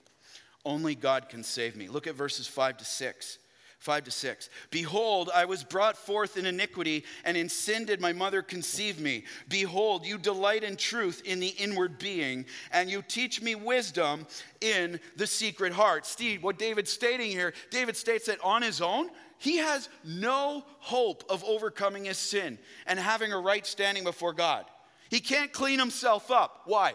[0.65, 1.87] Only God can save me.
[1.87, 3.39] Look at verses 5 to 6.
[3.79, 4.49] 5 to 6.
[4.71, 9.25] Behold, I was brought forth in iniquity, and in sin did my mother conceive me.
[9.49, 14.27] Behold, you delight in truth in the inward being, and you teach me wisdom
[14.61, 16.07] in the secret heart.
[16.07, 21.25] Steve, what David's stating here, David states that on his own, he has no hope
[21.29, 24.65] of overcoming his sin and having a right standing before God.
[25.11, 26.63] He can't clean himself up.
[26.65, 26.95] Why?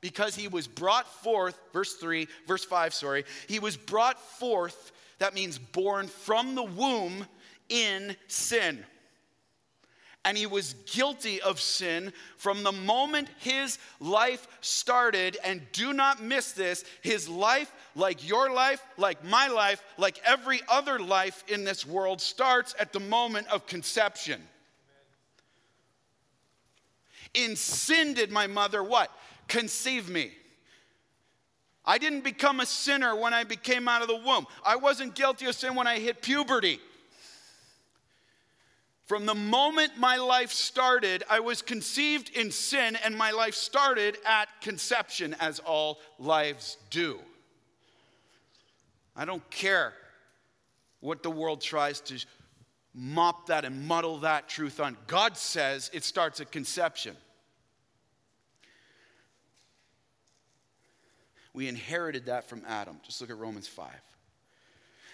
[0.00, 3.24] Because he was brought forth, verse 3, verse 5, sorry.
[3.48, 7.26] He was brought forth, that means born from the womb
[7.68, 8.84] in sin.
[10.24, 15.36] And he was guilty of sin from the moment his life started.
[15.44, 20.62] And do not miss this his life, like your life, like my life, like every
[20.68, 24.42] other life in this world, starts at the moment of conception.
[27.34, 29.12] In sin did my mother what?
[29.46, 30.32] Conceive me.
[31.86, 34.46] I didn't become a sinner when I became out of the womb.
[34.64, 36.80] I wasn't guilty of sin when I hit puberty.
[39.04, 44.18] From the moment my life started, I was conceived in sin, and my life started
[44.26, 47.20] at conception, as all lives do.
[49.14, 49.92] I don't care
[50.98, 52.18] what the world tries to
[52.92, 54.96] mop that and muddle that truth on.
[55.06, 57.16] God says it starts at conception.
[61.56, 63.00] We inherited that from Adam.
[63.02, 63.88] Just look at Romans 5.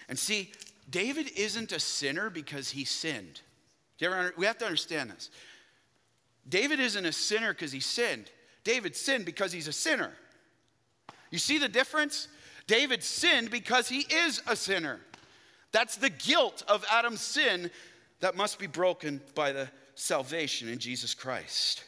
[0.09, 0.51] And see,
[0.89, 3.39] David isn't a sinner because he sinned.
[4.01, 5.29] Ever, we have to understand this.
[6.49, 8.29] David isn't a sinner because he sinned.
[8.65, 10.11] David sinned because he's a sinner.
[11.31, 12.27] You see the difference?
[12.67, 14.99] David sinned because he is a sinner.
[15.71, 17.71] That's the guilt of Adam's sin
[18.19, 21.85] that must be broken by the salvation in Jesus Christ.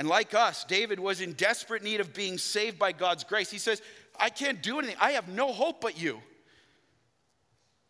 [0.00, 3.50] And like us, David was in desperate need of being saved by God's grace.
[3.50, 3.82] He says,
[4.18, 4.96] I can't do anything.
[4.98, 6.22] I have no hope but you.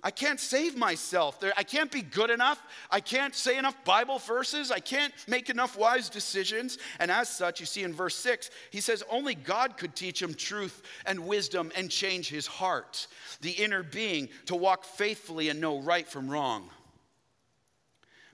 [0.03, 1.39] I can't save myself.
[1.57, 2.61] I can't be good enough.
[2.91, 4.73] I can't say enough Bible verses.
[4.73, 6.79] I can't make enough wise decisions.
[6.99, 10.35] And as such, you see in verse 6, he says only God could teach him
[10.35, 13.07] truth and wisdom and change his heart,
[13.41, 16.71] the inner being, to walk faithfully and know right from wrong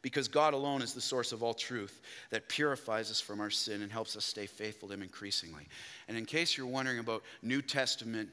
[0.06, 3.82] because God alone is the source of all truth that purifies us from our sin
[3.82, 5.66] and helps us stay faithful to Him increasingly.
[6.06, 8.28] And in case you're wondering about New Testament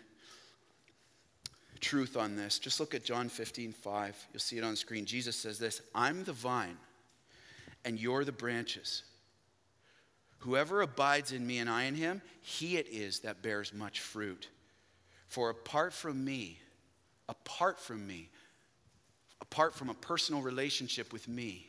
[1.79, 4.27] truth on this, just look at John 15, 5.
[4.31, 5.03] You'll see it on the screen.
[5.03, 6.77] Jesus says this I'm the vine,
[7.83, 9.01] and you're the branches.
[10.41, 14.47] Whoever abides in me and I in him, he it is that bears much fruit.
[15.25, 16.59] For apart from me,
[17.27, 18.29] apart from me,
[19.53, 21.67] apart from a personal relationship with me,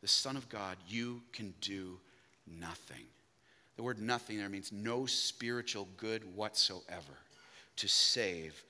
[0.00, 2.00] the Son of God, you can do
[2.46, 3.04] nothing.
[3.76, 7.12] The word nothing there means no spiritual good whatsoever
[7.76, 8.64] to save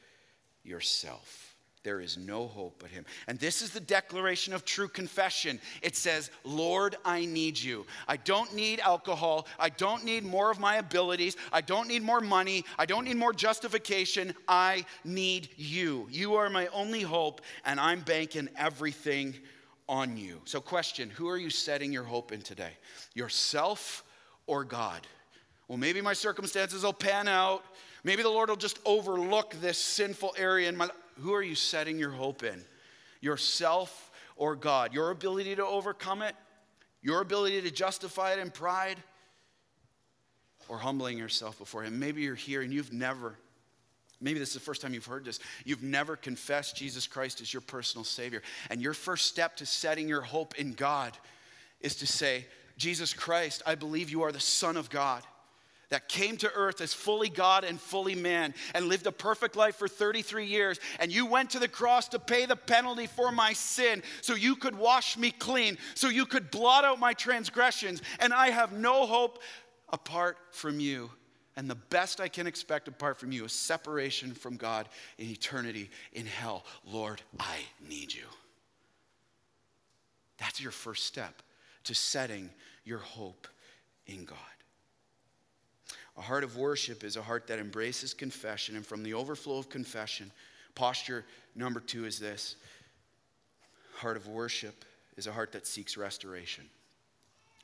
[0.64, 1.54] yourself.
[1.85, 3.05] There is no hope but Him.
[3.27, 5.61] And this is the declaration of true confession.
[5.83, 7.87] It says, Lord, I need you.
[8.07, 9.47] I don't need alcohol.
[9.59, 11.37] I don't need more of my abilities.
[11.53, 12.64] I don't need more money.
[12.79, 14.35] I don't need more justification.
[14.49, 16.09] I need you.
[16.11, 19.35] You are my only hope, and I'm banking everything
[19.88, 20.41] on you.
[20.45, 22.73] So, question Who are you setting your hope in today?
[23.14, 24.05] Yourself
[24.47, 25.07] or God?
[25.69, 27.62] Well, maybe my circumstances will pan out.
[28.05, 31.54] Maybe the Lord will just overlook this sinful area in my life who are you
[31.54, 32.62] setting your hope in?
[33.20, 34.94] Yourself or God?
[34.94, 36.35] Your ability to overcome it?
[37.03, 38.97] Your ability to justify it in pride?
[40.68, 41.99] or humbling yourself before Him.
[41.99, 43.34] Maybe you're here and you've never,
[44.20, 47.53] maybe this is the first time you've heard this, you've never confessed Jesus Christ as
[47.53, 48.43] your personal Savior.
[48.70, 51.16] And your first step to setting your hope in God
[51.80, 55.22] is to say, Jesus Christ, I believe you are the Son of God
[55.91, 59.76] that came to earth as fully God and fully man and lived a perfect life
[59.76, 60.78] for 33 years.
[61.01, 64.57] And you went to the cross to pay the penalty for my sin so you
[64.57, 68.03] could wash me clean, so you could blot out my transgressions.
[68.20, 69.41] And I have no hope
[69.89, 71.11] apart from you.
[71.57, 75.91] And the best I can expect apart from you is separation from God in eternity
[76.12, 76.64] in hell.
[76.84, 77.57] Lord, I
[77.89, 78.26] need you.
[80.39, 81.43] That's your first step
[81.84, 82.51] to setting
[82.84, 83.49] your hope
[84.07, 84.36] in God.
[86.19, 89.69] A heart of worship is a heart that embraces confession, and from the overflow of
[89.69, 90.33] confession,
[90.75, 92.57] posture number two is this
[93.95, 94.85] heart of worship
[95.16, 96.64] is a heart that seeks restoration.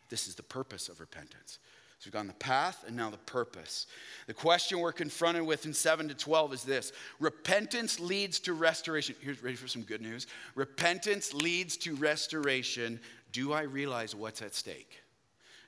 [0.08, 1.58] This is the purpose of repentance.
[1.98, 3.86] So we've gone the path and now the purpose.
[4.26, 9.14] The question we're confronted with in 7 to 12 is this Repentance leads to restoration.
[9.20, 10.26] Here's ready for some good news.
[10.54, 13.00] Repentance leads to restoration.
[13.32, 15.00] Do I realize what's at stake?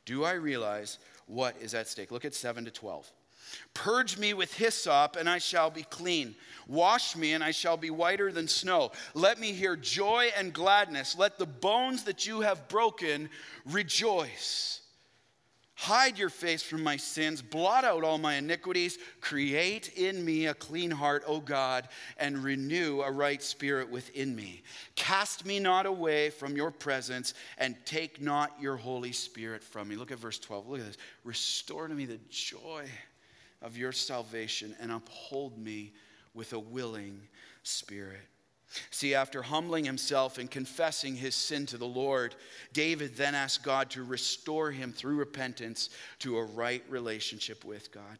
[0.04, 2.10] Do I realize what is at stake?
[2.10, 3.10] Look at 7 to 12.
[3.74, 6.34] Purge me with hyssop, and I shall be clean.
[6.66, 8.90] Wash me, and I shall be whiter than snow.
[9.14, 11.16] Let me hear joy and gladness.
[11.16, 13.28] Let the bones that you have broken
[13.64, 14.80] rejoice.
[15.78, 20.54] Hide your face from my sins, blot out all my iniquities, create in me a
[20.54, 24.62] clean heart, O God, and renew a right spirit within me.
[24.94, 29.96] Cast me not away from your presence, and take not your Holy Spirit from me.
[29.96, 30.66] Look at verse 12.
[30.66, 30.96] Look at this.
[31.24, 32.88] Restore to me the joy
[33.60, 35.92] of your salvation, and uphold me
[36.32, 37.20] with a willing
[37.64, 38.22] spirit.
[38.90, 42.34] See, after humbling himself and confessing his sin to the Lord,
[42.72, 48.18] David then asked God to restore him through repentance to a right relationship with God.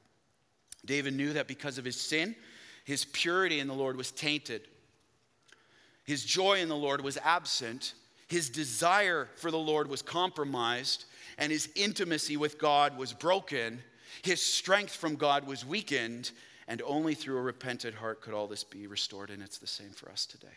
[0.84, 2.36] David knew that because of his sin,
[2.84, 4.62] his purity in the Lord was tainted.
[6.04, 7.94] His joy in the Lord was absent.
[8.28, 11.04] His desire for the Lord was compromised.
[11.36, 13.82] And his intimacy with God was broken.
[14.22, 16.30] His strength from God was weakened.
[16.69, 19.31] And only through a repentant heart could all this be restored.
[19.31, 20.49] And it's the same for us today.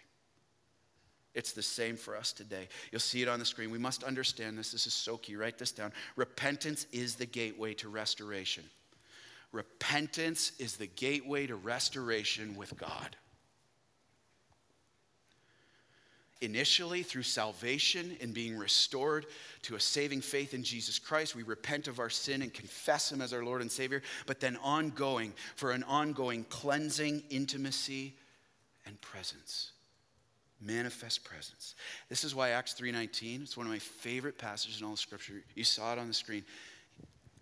[1.35, 2.67] It's the same for us today.
[2.91, 3.69] You'll see it on the screen.
[3.69, 4.71] We must understand this.
[4.71, 5.35] This is so key.
[5.35, 5.93] Write this down.
[6.15, 8.63] Repentance is the gateway to restoration.
[9.51, 13.15] Repentance is the gateway to restoration with God.
[16.41, 19.25] Initially through salvation and being restored
[19.63, 21.35] to a saving faith in Jesus Christ.
[21.35, 24.57] We repent of our sin and confess Him as our Lord and Savior, but then
[24.57, 28.15] ongoing for an ongoing cleansing, intimacy,
[28.85, 29.71] and presence.
[30.61, 31.75] Manifest presence.
[32.09, 35.43] This is why Acts 3:19, it's one of my favorite passages in all the scripture.
[35.55, 36.45] You saw it on the screen.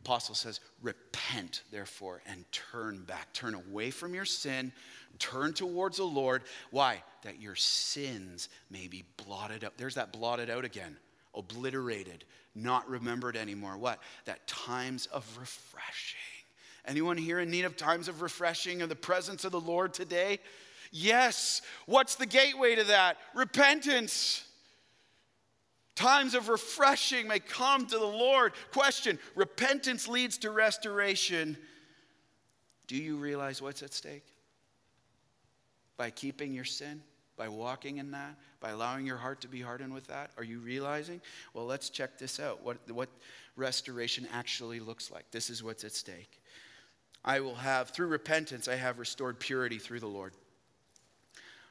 [0.07, 3.33] Apostle says, Repent, therefore, and turn back.
[3.33, 4.71] Turn away from your sin,
[5.19, 6.43] turn towards the Lord.
[6.71, 7.03] Why?
[7.23, 9.73] That your sins may be blotted out.
[9.77, 10.95] There's that blotted out again,
[11.35, 12.23] obliterated,
[12.55, 13.77] not remembered anymore.
[13.77, 13.99] What?
[14.23, 16.19] That times of refreshing.
[16.85, 20.39] Anyone here in need of times of refreshing of the presence of the Lord today?
[20.89, 21.61] Yes.
[21.85, 23.17] What's the gateway to that?
[23.35, 24.46] Repentance.
[25.97, 28.53] Times of refreshing may come to the Lord.
[28.71, 31.57] Question Repentance leads to restoration.
[32.85, 34.27] Do you realize what's at stake?
[35.97, 37.01] By keeping your sin,
[37.35, 40.29] by walking in that, by allowing your heart to be hardened with that?
[40.37, 41.19] Are you realizing?
[41.55, 43.09] Well, let's check this out what, what
[43.55, 45.25] restoration actually looks like.
[45.31, 46.39] This is what's at stake.
[47.25, 50.33] I will have, through repentance, I have restored purity through the Lord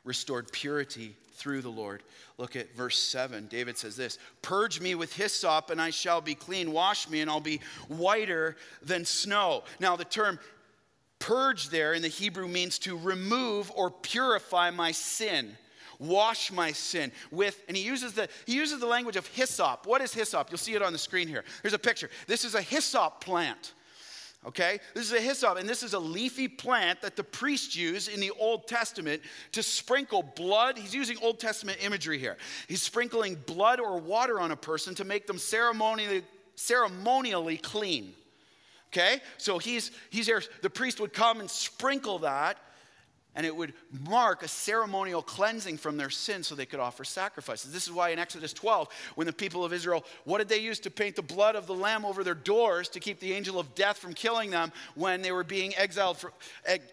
[0.07, 2.03] restored purity through the Lord.
[2.39, 3.47] Look at verse 7.
[3.49, 6.73] David says this Purge me with hyssop, and I shall be clean.
[6.73, 9.65] Wash me, and I'll be whiter than snow.
[9.81, 10.39] Now, the term
[11.19, 15.57] purge there in the Hebrew means to remove or purify my sin.
[15.99, 19.87] Wash my sin with, and he uses the he uses the language of hyssop.
[19.87, 20.51] What is hyssop?
[20.51, 21.43] You'll see it on the screen here.
[21.63, 22.11] Here's a picture.
[22.27, 23.73] This is a hyssop plant.
[24.47, 24.79] Okay?
[24.95, 28.21] This is a hyssop, and this is a leafy plant that the priests use in
[28.21, 29.23] the Old Testament
[29.53, 30.79] to sprinkle blood.
[30.79, 32.37] He's using Old Testament imagery here.
[32.69, 36.23] He's sprinkling blood or water on a person to make them ceremonially,
[36.55, 38.15] ceremonially clean.
[38.93, 39.21] Okay?
[39.37, 40.43] So he's, he's there.
[40.63, 42.59] The priest would come and sprinkle that
[43.37, 43.75] and it would
[44.09, 47.71] mark a ceremonial cleansing from their sin so they could offer sacrifices.
[47.71, 50.81] This is why in Exodus 12, when the people of Israel, what did they use
[50.81, 53.75] to paint the blood of the lamb over their doors to keep the angel of
[53.75, 56.33] death from killing them when they were being exiled for,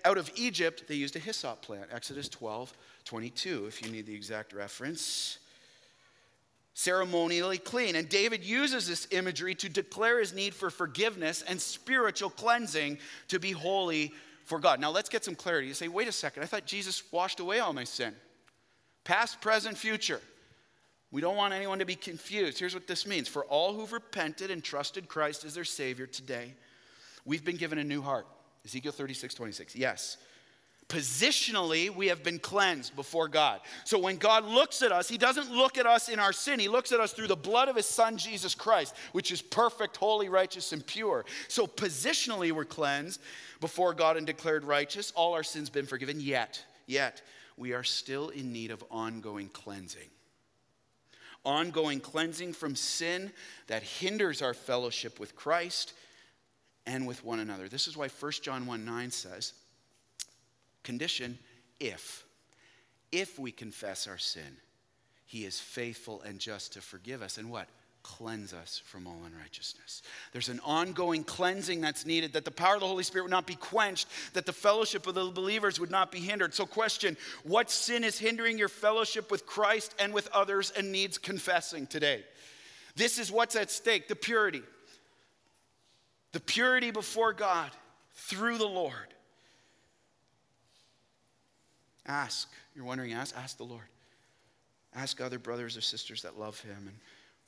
[0.04, 0.84] out of Egypt?
[0.88, 1.86] They used a hyssop plant.
[1.94, 2.74] Exodus 12,
[3.06, 5.40] 22, if you need the exact reference.
[6.74, 7.96] ceremonially clean.
[7.96, 12.98] And David uses this imagery to declare his need for forgiveness and spiritual cleansing
[13.30, 14.12] to be holy
[14.44, 14.80] for God.
[14.80, 15.68] Now let's get some clarity.
[15.68, 18.14] You say, wait a second, I thought Jesus washed away all my sin.
[19.04, 20.22] Past, present, future.
[21.12, 22.58] We don't want anyone to be confused.
[22.58, 26.54] Here's what this means For all who've repented and trusted Christ as their Savior today,
[27.26, 28.26] we've been given a new heart.
[28.66, 29.76] Ezekiel 36, 26.
[29.76, 30.18] Yes.
[30.94, 33.62] Positionally, we have been cleansed before God.
[33.84, 36.60] So when God looks at us, He doesn't look at us in our sin.
[36.60, 39.98] He looks at us through the blood of His Son, Jesus Christ, which is perfect,
[39.98, 41.26] holy, righteous, and pure.
[41.48, 43.20] So positionally, we're cleansed
[43.60, 45.12] before God and declared righteous.
[45.16, 46.22] All our sins been forgiven.
[46.22, 47.24] Yet, yet,
[47.58, 50.10] we are still in need of ongoing cleansing.
[51.44, 53.32] Ongoing cleansing from sin
[53.66, 55.94] that hinders our fellowship with Christ
[56.86, 57.68] and with one another.
[57.68, 59.54] This is why 1 John 1 9 says,
[60.84, 61.40] condition
[61.80, 62.26] if.
[63.12, 64.58] If we confess our sin,
[65.26, 67.68] he is faithful and just to forgive us and what?
[68.04, 70.02] Cleanse us from all unrighteousness.
[70.34, 73.48] There's an ongoing cleansing that's needed, that the power of the Holy Spirit would not
[73.48, 76.54] be quenched, that the fellowship of the believers would not be hindered.
[76.54, 81.18] So, question what sin is hindering your fellowship with Christ and with others and needs
[81.18, 82.26] confessing today?
[82.96, 84.64] This is what's at stake the purity
[86.34, 87.72] the purity before God
[88.16, 89.13] through the Lord.
[92.06, 92.50] Ask.
[92.76, 93.36] You're wondering, ask?
[93.38, 93.86] Ask the Lord.
[94.96, 96.98] Ask other brothers or sisters that love Him, and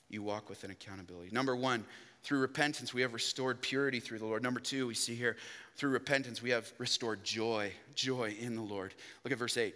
[0.10, 1.30] you walk with an accountability.
[1.32, 1.86] Number one,
[2.24, 4.42] through repentance, we have restored purity through the Lord.
[4.42, 5.38] Number two, we see here,
[5.76, 8.94] through repentance, we have restored joy, joy in the Lord.
[9.24, 9.76] Look at verse 8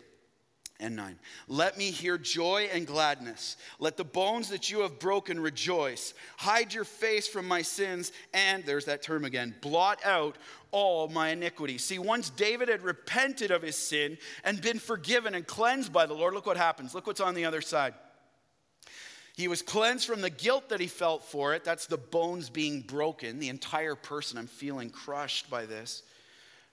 [0.80, 1.20] and 9.
[1.48, 3.58] Let me hear joy and gladness.
[3.80, 6.14] Let the bones that you have broken rejoice.
[6.38, 10.38] Hide your face from my sins, and there's that term again blot out
[10.72, 11.78] all my iniquity.
[11.78, 16.14] See, once David had repented of his sin and been forgiven and cleansed by the
[16.14, 16.94] Lord, look what happens.
[16.94, 17.94] Look what's on the other side.
[19.36, 21.64] He was cleansed from the guilt that he felt for it.
[21.64, 24.38] That's the bones being broken, the entire person.
[24.38, 26.04] I'm feeling crushed by this.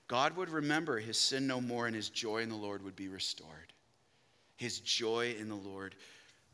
[0.09, 3.09] God would remember his sin no more, and his joy in the Lord would be
[3.09, 3.73] restored
[4.57, 5.95] his joy in the Lord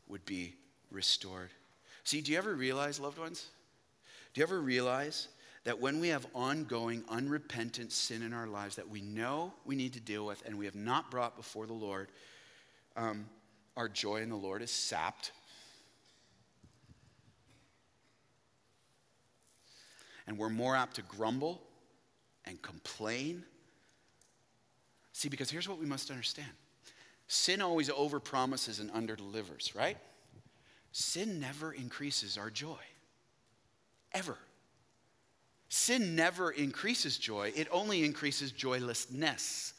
[0.07, 0.55] would be
[0.91, 1.49] restored.
[2.03, 3.47] See, do you ever realize, loved ones?
[4.33, 5.29] Do you ever realize
[5.63, 9.93] that when we have ongoing, unrepentant sin in our lives that we know we need
[9.93, 12.09] to deal with and we have not brought before the Lord,
[12.97, 13.25] um,
[13.77, 15.31] our joy in the Lord is sapped?
[20.27, 21.61] And we're more apt to grumble
[22.45, 23.43] and complain.
[25.13, 26.51] See, because here's what we must understand
[27.33, 29.97] Sin always overpromises and underdelivers, right?
[30.91, 32.77] Sin never increases our joy.
[34.11, 34.37] Ever.
[35.67, 39.73] Sin never increases joy, it only increases joylessness.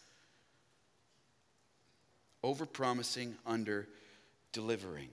[2.43, 3.87] Overpromising, under
[4.51, 5.09] delivering.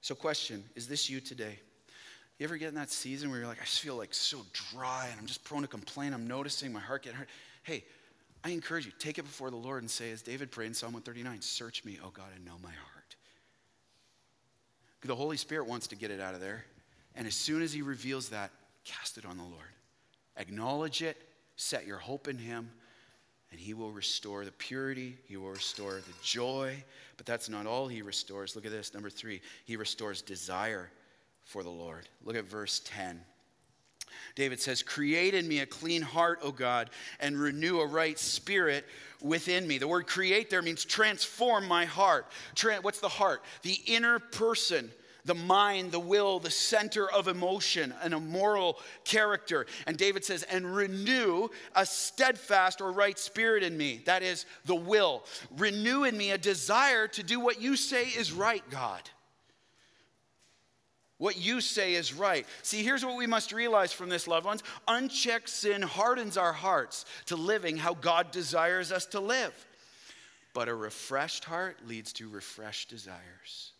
[0.00, 1.60] So, question Is this you today?
[2.40, 4.40] You ever get in that season where you're like, I just feel like so
[4.72, 6.12] dry and I'm just prone to complain.
[6.12, 7.28] I'm noticing my heart getting hurt.
[7.62, 7.84] Hey,
[8.42, 10.92] I encourage you, take it before the Lord and say, as David prayed in Psalm
[10.92, 13.16] 139, Search me, oh God, and know my heart.
[15.02, 16.64] The Holy Spirit wants to get it out of there.
[17.14, 18.50] And as soon as He reveals that,
[18.84, 19.54] cast it on the Lord.
[20.36, 21.16] Acknowledge it,
[21.56, 22.70] set your hope in Him,
[23.50, 26.82] and He will restore the purity, He will restore the joy.
[27.16, 28.54] But that's not all He restores.
[28.54, 30.90] Look at this, number three, He restores desire
[31.44, 32.08] for the Lord.
[32.24, 33.20] Look at verse 10.
[34.34, 36.90] David says, Create in me a clean heart, O God,
[37.20, 38.86] and renew a right spirit
[39.22, 39.78] within me.
[39.78, 42.26] The word create there means transform my heart.
[42.82, 43.42] What's the heart?
[43.62, 44.90] The inner person
[45.24, 49.66] the mind, the will, the center of emotion, and a moral character.
[49.86, 54.02] And David says, and renew a steadfast or right spirit in me.
[54.06, 55.24] That is the will.
[55.56, 59.02] Renew in me a desire to do what you say is right, God.
[61.20, 62.46] What you say is right.
[62.62, 67.04] See, here's what we must realize from this, loved ones unchecked sin hardens our hearts
[67.26, 69.52] to living how God desires us to live.
[70.54, 73.72] But a refreshed heart leads to refreshed desires.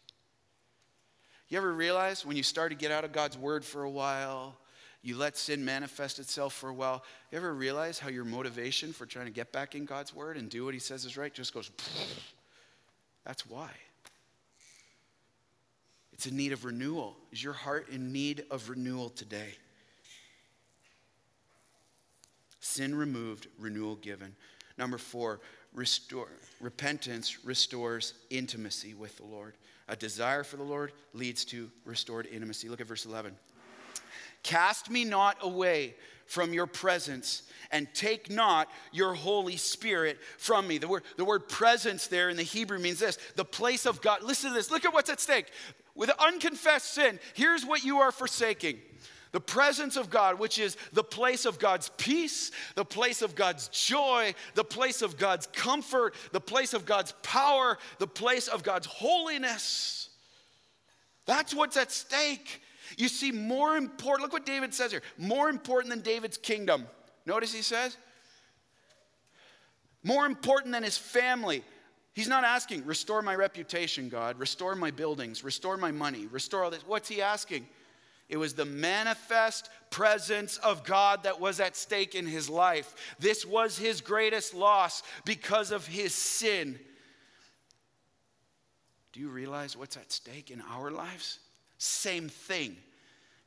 [1.48, 4.54] You ever realize when you start to get out of God's word for a while,
[5.00, 9.06] you let sin manifest itself for a while, you ever realize how your motivation for
[9.06, 11.54] trying to get back in God's word and do what he says is right just
[11.54, 11.70] goes,
[13.24, 13.70] that's why.
[16.20, 17.16] It's in need of renewal.
[17.32, 19.54] Is your heart in need of renewal today?
[22.60, 24.36] Sin removed, renewal given.
[24.76, 25.40] Number four,
[25.72, 26.28] restore,
[26.60, 29.54] repentance restores intimacy with the Lord.
[29.88, 32.68] A desire for the Lord leads to restored intimacy.
[32.68, 33.34] Look at verse 11.
[34.42, 35.94] Cast me not away
[36.26, 37.42] from your presence
[37.72, 40.78] and take not your Holy Spirit from me.
[40.78, 44.22] The word, the word presence there in the Hebrew means this the place of God.
[44.22, 44.70] Listen to this.
[44.70, 45.50] Look at what's at stake.
[46.00, 48.80] With unconfessed sin, here's what you are forsaking
[49.32, 53.68] the presence of God, which is the place of God's peace, the place of God's
[53.68, 58.86] joy, the place of God's comfort, the place of God's power, the place of God's
[58.86, 60.08] holiness.
[61.26, 62.62] That's what's at stake.
[62.96, 66.86] You see, more important, look what David says here more important than David's kingdom.
[67.26, 67.98] Notice he says,
[70.02, 71.62] more important than his family.
[72.12, 76.70] He's not asking, restore my reputation, God, restore my buildings, restore my money, restore all
[76.70, 76.86] this.
[76.86, 77.68] What's he asking?
[78.28, 82.94] It was the manifest presence of God that was at stake in his life.
[83.18, 86.78] This was his greatest loss because of his sin.
[89.12, 91.40] Do you realize what's at stake in our lives?
[91.78, 92.76] Same thing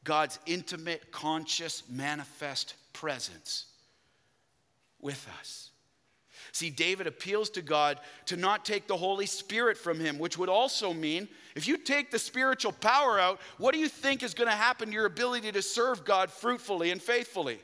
[0.04, 3.68] God's intimate, conscious, manifest presence
[5.00, 5.70] with us.
[6.54, 10.50] See, David appeals to God to not take the Holy Spirit from him, which would
[10.50, 14.50] also mean if you take the spiritual power out, what do you think is going
[14.50, 17.60] to happen to your ability to serve God fruitfully and faithfully?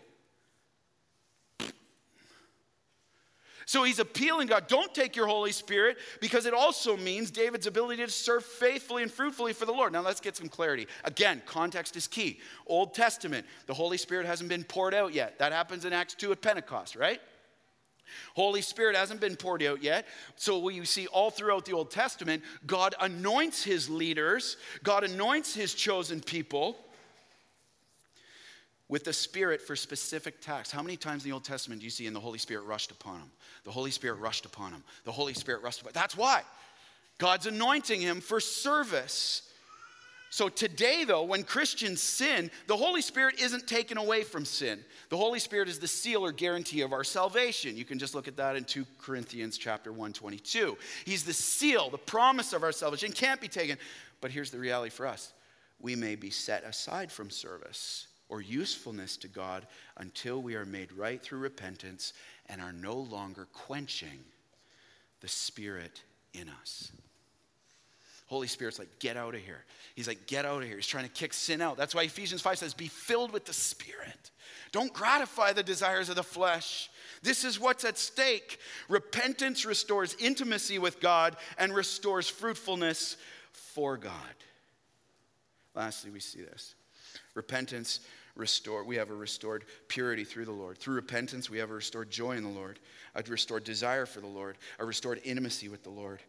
[3.67, 8.03] So he's appealing God, don't take your Holy Spirit because it also means David's ability
[8.03, 9.93] to serve faithfully and fruitfully for the Lord.
[9.93, 10.87] Now let's get some clarity.
[11.03, 12.39] Again, context is key.
[12.65, 15.37] Old Testament, the Holy Spirit hasn't been poured out yet.
[15.37, 17.21] That happens in Acts 2 at Pentecost, right?
[18.35, 20.07] Holy Spirit hasn't been poured out yet.
[20.35, 25.73] So we see all throughout the Old Testament, God anoints his leaders, God anoints his
[25.73, 26.77] chosen people
[28.87, 30.71] with the Spirit for specific tasks.
[30.71, 32.91] How many times in the Old Testament do you see in the Holy Spirit rushed
[32.91, 33.31] upon him?
[33.63, 34.83] The Holy Spirit rushed upon him.
[35.05, 35.93] The Holy Spirit rushed upon him.
[35.93, 36.41] That's why.
[37.19, 39.48] God's anointing him for service.
[40.31, 44.83] So today, though, when Christians sin, the Holy Spirit isn't taken away from sin.
[45.09, 47.75] The Holy Spirit is the seal or guarantee of our salvation.
[47.75, 50.77] You can just look at that in 2 Corinthians chapter 1, 22.
[51.03, 53.77] He's the seal, the promise of our salvation, can't be taken.
[54.21, 55.33] But here's the reality for us
[55.79, 59.65] we may be set aside from service or usefulness to God
[59.97, 62.13] until we are made right through repentance
[62.45, 64.19] and are no longer quenching
[65.21, 66.03] the Spirit
[66.33, 66.91] in us.
[68.29, 69.65] Holy Spirit's like, get out of here.
[69.95, 70.75] He's like, get out of here.
[70.75, 71.77] He's trying to kick sin out.
[71.77, 74.29] That's why Ephesians 5 says, be filled with the Spirit.
[74.71, 76.91] Don't gratify the desires of the flesh.
[77.23, 78.59] This is what's at stake.
[78.87, 83.17] Repentance restores intimacy with God and restores fruitfulness
[83.51, 84.13] for God.
[85.73, 86.75] Lastly, we see this
[87.33, 88.01] repentance
[88.35, 88.85] restored.
[88.85, 90.77] We have a restored purity through the Lord.
[90.77, 92.79] Through repentance, we have a restored joy in the Lord,
[93.15, 96.19] a restored desire for the Lord, a restored intimacy with the Lord.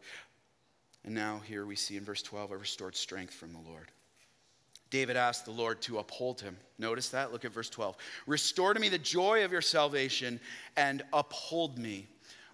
[1.03, 3.91] And now, here we see in verse 12, a restored strength from the Lord.
[4.91, 6.57] David asked the Lord to uphold him.
[6.77, 7.31] Notice that?
[7.31, 7.95] Look at verse 12.
[8.27, 10.39] Restore to me the joy of your salvation
[10.75, 12.07] and uphold me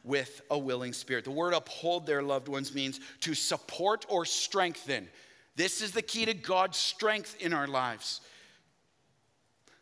[0.04, 1.26] with a willing spirit.
[1.26, 5.10] The word uphold there loved ones, means to support or strengthen.
[5.56, 8.22] This is the key to God's strength in our lives.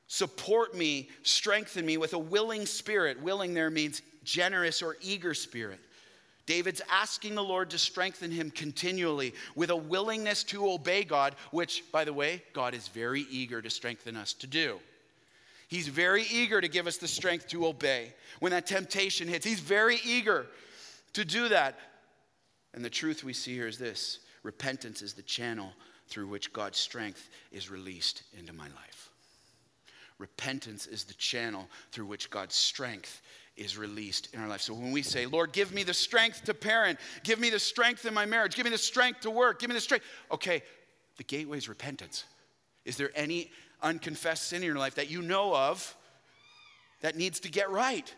[0.08, 3.22] Support me, strengthen me with a willing spirit.
[3.22, 5.80] Willing there means generous or eager spirit.
[6.46, 11.84] David's asking the Lord to strengthen him continually with a willingness to obey God, which,
[11.92, 14.80] by the way, God is very eager to strengthen us to do.
[15.68, 18.14] He's very eager to give us the strength to obey.
[18.40, 20.46] When that temptation hits, he's very eager
[21.14, 21.80] to do that.
[22.74, 25.72] And the truth we see here is this repentance is the channel
[26.08, 29.10] through which God's strength is released into my life.
[30.20, 33.22] Repentance is the channel through which God's strength
[33.58, 34.62] is released in our life.
[34.62, 38.06] So when we say, Lord, give me the strength to parent, give me the strength
[38.06, 40.06] in my marriage, give me the strength to work, give me the strength.
[40.32, 40.62] Okay,
[41.18, 42.26] the gateway is repentance.
[42.84, 43.52] Is there any
[43.82, 45.96] unconfessed sin in your life that you know of
[47.02, 48.14] that needs to get right?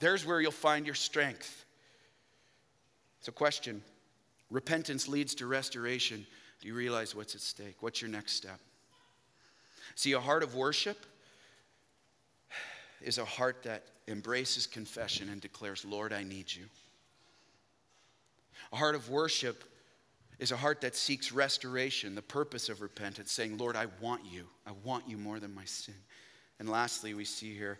[0.00, 1.64] There's where you'll find your strength.
[3.20, 3.82] So, question
[4.50, 6.26] repentance leads to restoration.
[6.60, 7.76] Do you realize what's at stake?
[7.80, 8.58] What's your next step?
[9.94, 11.06] See, a heart of worship
[13.02, 16.64] is a heart that embraces confession and declares, Lord, I need you.
[18.72, 19.64] A heart of worship
[20.38, 24.46] is a heart that seeks restoration, the purpose of repentance, saying, Lord, I want you.
[24.66, 25.94] I want you more than my sin.
[26.58, 27.78] And lastly, we see here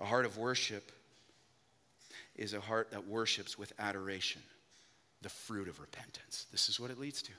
[0.00, 0.92] a heart of worship
[2.36, 4.42] is a heart that worships with adoration,
[5.22, 6.46] the fruit of repentance.
[6.52, 7.32] This is what it leads to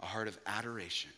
[0.00, 1.10] a heart of adoration,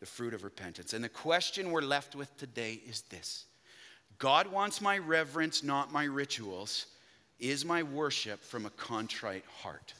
[0.00, 0.92] the fruit of repentance.
[0.92, 3.46] And the question we're left with today is this
[4.18, 6.86] God wants my reverence, not my rituals.
[7.38, 9.94] Is my worship from a contrite heart?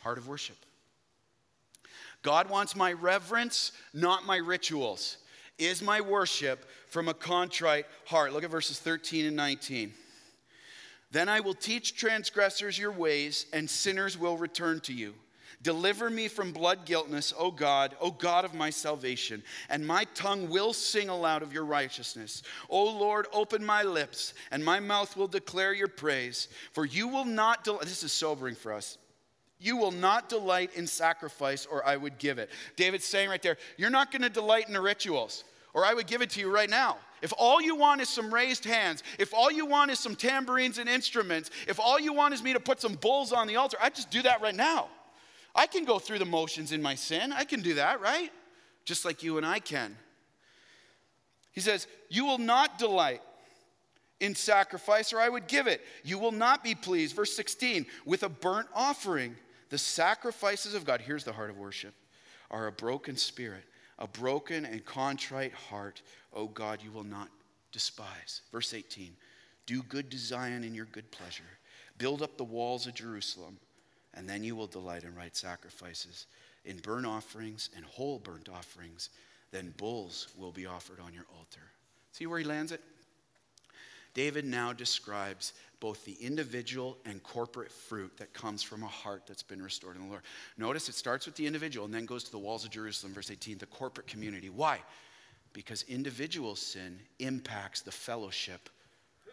[0.00, 0.56] Heart of worship.
[2.22, 5.18] God wants my reverence, not my rituals.
[5.58, 8.32] is my worship from a contrite heart.
[8.32, 9.92] Look at verses 13 and 19.
[11.10, 15.14] Then I will teach transgressors your ways, and sinners will return to you.
[15.62, 20.48] Deliver me from blood guiltness, O God, O God of my salvation, and my tongue
[20.48, 22.44] will sing aloud of your righteousness.
[22.70, 26.46] O Lord, open my lips, and my mouth will declare your praise.
[26.72, 28.98] For you will not, del- this is sobering for us.
[29.58, 32.50] You will not delight in sacrifice, or I would give it.
[32.76, 35.42] David's saying right there, You're not going to delight in the rituals,
[35.74, 36.98] or I would give it to you right now.
[37.20, 40.78] If all you want is some raised hands, if all you want is some tambourines
[40.78, 43.76] and instruments, if all you want is me to put some bulls on the altar,
[43.82, 44.88] I just do that right now.
[45.58, 47.32] I can go through the motions in my sin.
[47.32, 48.30] I can do that, right?
[48.84, 49.96] Just like you and I can.
[51.50, 53.22] He says, You will not delight
[54.20, 55.80] in sacrifice, or I would give it.
[56.04, 59.34] You will not be pleased, verse 16, with a burnt offering.
[59.70, 61.92] The sacrifices of God, here's the heart of worship,
[62.52, 63.64] are a broken spirit,
[63.98, 66.02] a broken and contrite heart.
[66.32, 67.30] O God, you will not
[67.72, 68.42] despise.
[68.52, 69.10] Verse 18,
[69.66, 71.42] do good to Zion in your good pleasure.
[71.98, 73.58] Build up the walls of Jerusalem
[74.14, 76.26] and then you will delight in right sacrifices,
[76.64, 79.10] in burnt offerings and whole burnt offerings.
[79.50, 81.60] Then bulls will be offered on your altar.
[82.12, 82.82] See where he lands it?
[84.14, 89.42] David now describes both the individual and corporate fruit that comes from a heart that's
[89.42, 90.22] been restored in the Lord.
[90.56, 93.30] Notice it starts with the individual and then goes to the walls of Jerusalem, verse
[93.30, 94.50] 18, the corporate community.
[94.50, 94.80] Why?
[95.52, 98.68] Because individual sin impacts the fellowship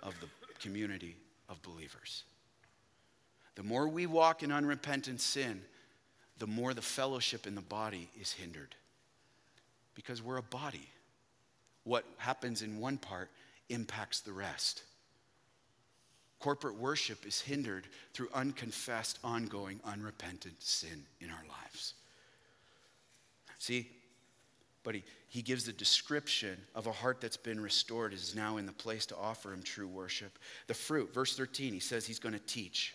[0.03, 0.27] of the
[0.59, 1.15] community
[1.49, 2.23] of believers.
[3.55, 5.61] The more we walk in unrepentant sin,
[6.37, 8.75] the more the fellowship in the body is hindered.
[9.93, 10.89] Because we're a body.
[11.83, 13.29] What happens in one part
[13.69, 14.83] impacts the rest.
[16.39, 21.93] Corporate worship is hindered through unconfessed, ongoing, unrepentant sin in our lives.
[23.57, 23.89] See,
[24.83, 28.65] but he, he gives the description of a heart that's been restored is now in
[28.65, 30.37] the place to offer him true worship.
[30.67, 32.93] The fruit, verse 13, he says he's going to teach.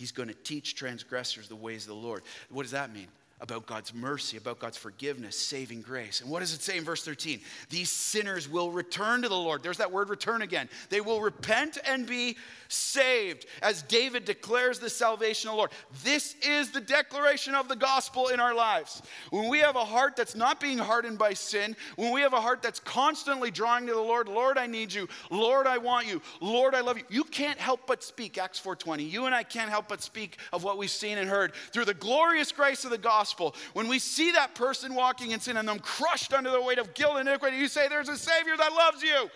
[0.00, 2.22] He's going to teach transgressors the ways of the Lord.
[2.48, 3.08] What does that mean?
[3.40, 6.20] About God's mercy, about God's forgiveness, saving grace.
[6.20, 7.40] And what does it say in verse 13?
[7.70, 9.62] These sinners will return to the Lord.
[9.62, 10.68] There's that word return again.
[10.90, 12.36] They will repent and be
[12.68, 15.70] saved, as David declares the salvation of the Lord.
[16.04, 19.02] This is the declaration of the gospel in our lives.
[19.30, 22.40] When we have a heart that's not being hardened by sin, when we have a
[22.40, 25.08] heart that's constantly drawing to the Lord, Lord, I need you.
[25.30, 26.20] Lord, I want you.
[26.40, 27.04] Lord, I love you.
[27.08, 29.04] You can't help but speak, Acts 4:20.
[29.04, 31.94] You and I can't help but speak of what we've seen and heard through the
[31.94, 35.68] glorious grace of the gospel gospel, when we see that person walking in sin and
[35.68, 38.72] them crushed under the weight of guilt and iniquity, you say, There's a Savior that
[38.72, 39.30] loves you.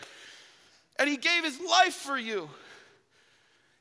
[0.99, 2.49] And He gave His life for you.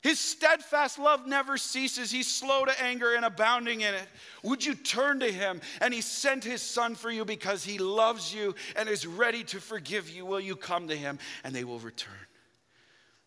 [0.02, 2.10] His steadfast love never ceases.
[2.10, 4.06] He's slow to anger and abounding in it.
[4.42, 5.62] Would you turn to him?
[5.80, 9.60] And he sent his son for you because he loves you and is ready to
[9.62, 10.26] forgive you.
[10.26, 11.18] Will you come to him?
[11.42, 12.12] And they will return.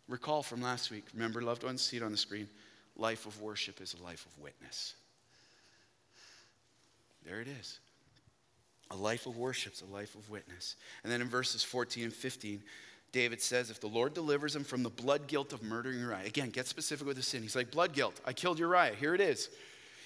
[0.08, 1.06] Recall from last week.
[1.16, 2.48] Remember, loved ones, see it on the screen.
[2.96, 4.94] Life of worship is a life of witness.
[7.28, 7.80] There it is.
[8.90, 10.78] A life of worship a life of witness.
[11.04, 12.64] And then in verses 14 and 15,
[13.12, 16.50] David says, if the Lord delivers him from the blood guilt of murdering Uriah, again,
[16.50, 17.42] get specific with the sin.
[17.42, 18.20] He's like, blood guilt.
[18.26, 18.96] I killed Uriah.
[18.98, 19.50] Here it is.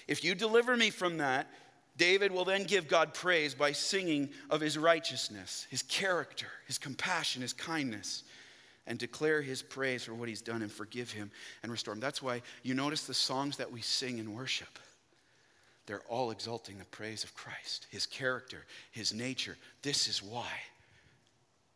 [0.08, 1.48] If you deliver me from that,
[1.96, 7.42] David will then give God praise by singing of his righteousness, his character, his compassion,
[7.42, 8.24] his kindness,
[8.86, 11.30] and declare his praise for what he's done and forgive him
[11.62, 12.00] and restore him.
[12.00, 14.78] That's why you notice the songs that we sing in worship
[15.86, 19.56] they're all exalting the praise of Christ, his character, his nature.
[19.82, 20.48] This is why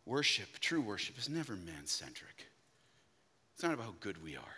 [0.04, 2.46] worship, true worship, is never man centric.
[3.54, 4.56] It's not about how good we are,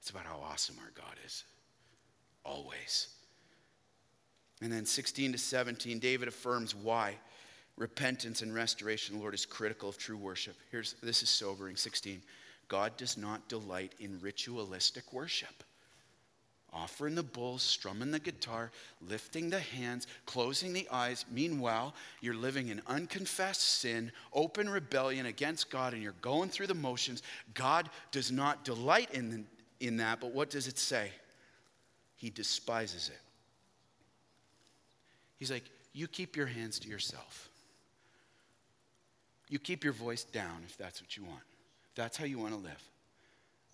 [0.00, 1.44] it's about how awesome our God is.
[2.44, 3.08] Always.
[4.62, 7.14] And then 16 to 17, David affirms why
[7.76, 10.56] repentance and restoration, Lord, is critical of true worship.
[10.70, 11.76] Here's this is sobering.
[11.76, 12.20] 16.
[12.68, 15.64] God does not delight in ritualistic worship
[16.72, 18.70] offering the bulls, strumming the guitar,
[19.08, 21.24] lifting the hands, closing the eyes.
[21.30, 26.74] Meanwhile, you're living in unconfessed sin, open rebellion against God, and you're going through the
[26.74, 27.22] motions.
[27.54, 29.46] God does not delight in,
[29.80, 31.10] in that, but what does it say?
[32.16, 33.20] He despises it.
[35.38, 37.48] He's like, You keep your hands to yourself.
[39.48, 41.42] You keep your voice down if that's what you want.
[41.88, 42.82] If that's how you want to live.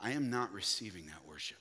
[0.01, 1.59] I am not receiving that worship.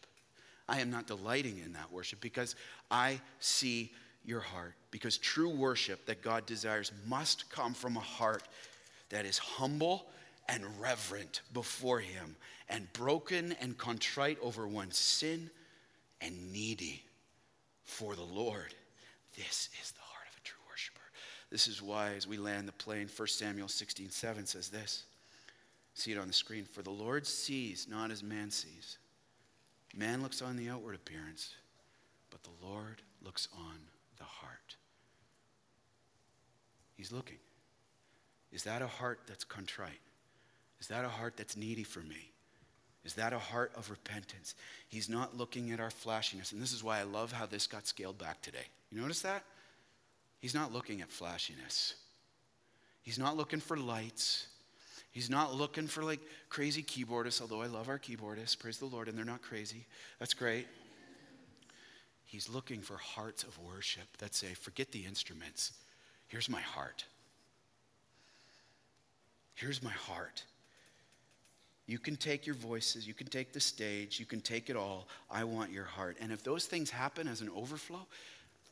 [0.67, 2.55] I am not delighting in that worship because
[2.89, 3.91] I see
[4.23, 4.73] your heart.
[4.91, 8.43] Because true worship that God desires must come from a heart
[9.09, 10.07] that is humble
[10.47, 12.35] and reverent before Him,
[12.69, 15.49] and broken and contrite over one's sin,
[16.21, 17.03] and needy
[17.83, 18.73] for the Lord.
[19.35, 21.01] This is the heart of a true worshiper.
[21.49, 25.05] This is why, as we land the plane, 1 Samuel 16 7 says this.
[25.93, 26.65] See it on the screen.
[26.65, 28.97] For the Lord sees not as man sees.
[29.95, 31.55] Man looks on the outward appearance,
[32.29, 33.79] but the Lord looks on
[34.17, 34.75] the heart.
[36.95, 37.37] He's looking.
[38.51, 40.01] Is that a heart that's contrite?
[40.79, 42.31] Is that a heart that's needy for me?
[43.05, 44.55] Is that a heart of repentance?
[44.87, 46.51] He's not looking at our flashiness.
[46.51, 48.65] And this is why I love how this got scaled back today.
[48.91, 49.43] You notice that?
[50.39, 51.95] He's not looking at flashiness.
[53.01, 54.47] He's not looking for lights.
[55.15, 59.07] He's not looking for like crazy keyboardists, although I love our keyboardists, praise the Lord,
[59.07, 59.85] and they're not crazy.
[60.19, 60.67] That's great.
[62.25, 65.71] He's looking for hearts of worship that say, forget the instruments.
[66.27, 67.05] Here's my heart.
[69.53, 70.43] Here's my heart.
[71.87, 75.07] You can take your voices, you can take the stage, you can take it all.
[75.31, 76.17] I want your heart.
[76.19, 78.05] And if those things happen as an overflow,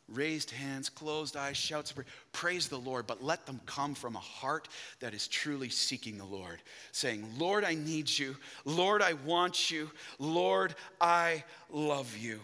[0.10, 2.00] raised hands, closed eyes, shouts of
[2.32, 4.68] praise the Lord, but let them come from a heart
[5.00, 8.36] that is truly seeking the Lord, saying, Lord, I need you.
[8.66, 9.90] Lord, I want you.
[10.20, 12.40] Lord, I love you.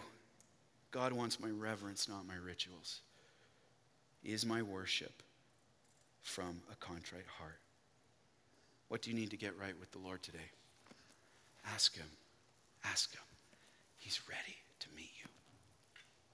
[0.90, 3.00] God wants my reverence, not my rituals.
[4.24, 5.22] Is my worship
[6.20, 7.58] from a contrite heart?
[8.88, 10.38] What do you need to get right with the Lord today?
[11.72, 12.08] Ask Him.
[12.84, 13.22] Ask Him.
[13.98, 15.30] He's ready to meet you.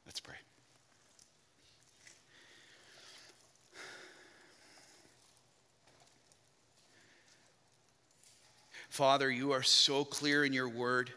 [0.06, 0.36] Let's pray.
[8.96, 11.10] Father, you are so clear in your word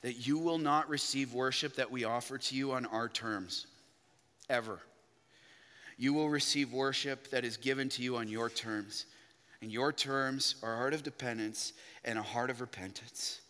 [0.00, 3.66] that you will not receive worship that we offer to you on our terms,
[4.48, 4.80] ever.
[5.98, 9.04] You will receive worship that is given to you on your terms.
[9.60, 13.42] And your terms are a heart of dependence and a heart of repentance.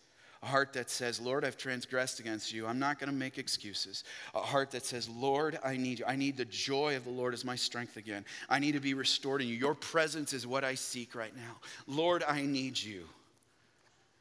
[0.43, 2.67] A heart that says, Lord, I've transgressed against you.
[2.67, 4.03] I'm not going to make excuses.
[4.35, 6.05] A heart that says, Lord, I need you.
[6.05, 8.25] I need the joy of the Lord as my strength again.
[8.49, 9.55] I need to be restored in you.
[9.55, 11.55] Your presence is what I seek right now.
[11.87, 13.05] Lord, I need you.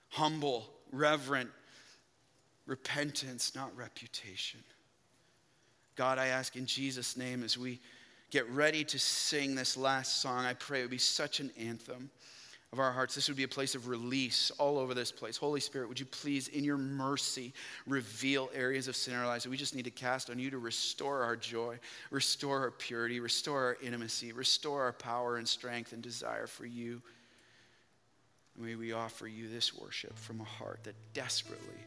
[0.09, 1.51] Humble, reverent,
[2.67, 4.61] repentance, not reputation.
[5.97, 7.81] God, I ask in Jesus' name as we
[8.31, 12.11] get ready to sing this last song, I pray it would be such an anthem
[12.73, 13.15] of our hearts.
[13.15, 15.37] This would be a place of release all over this place.
[15.39, 17.55] Holy Spirit, would you please, in your mercy,
[17.87, 20.51] reveal areas of sin in our lives that we just need to cast on you
[20.51, 21.79] to restore our joy,
[22.11, 27.01] restore our purity, restore our intimacy, restore our power and strength and desire for you.
[28.61, 31.81] May we offer you this worship from a heart that desperately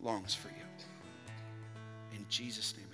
[0.00, 2.16] longs for you.
[2.16, 2.93] In Jesus' name.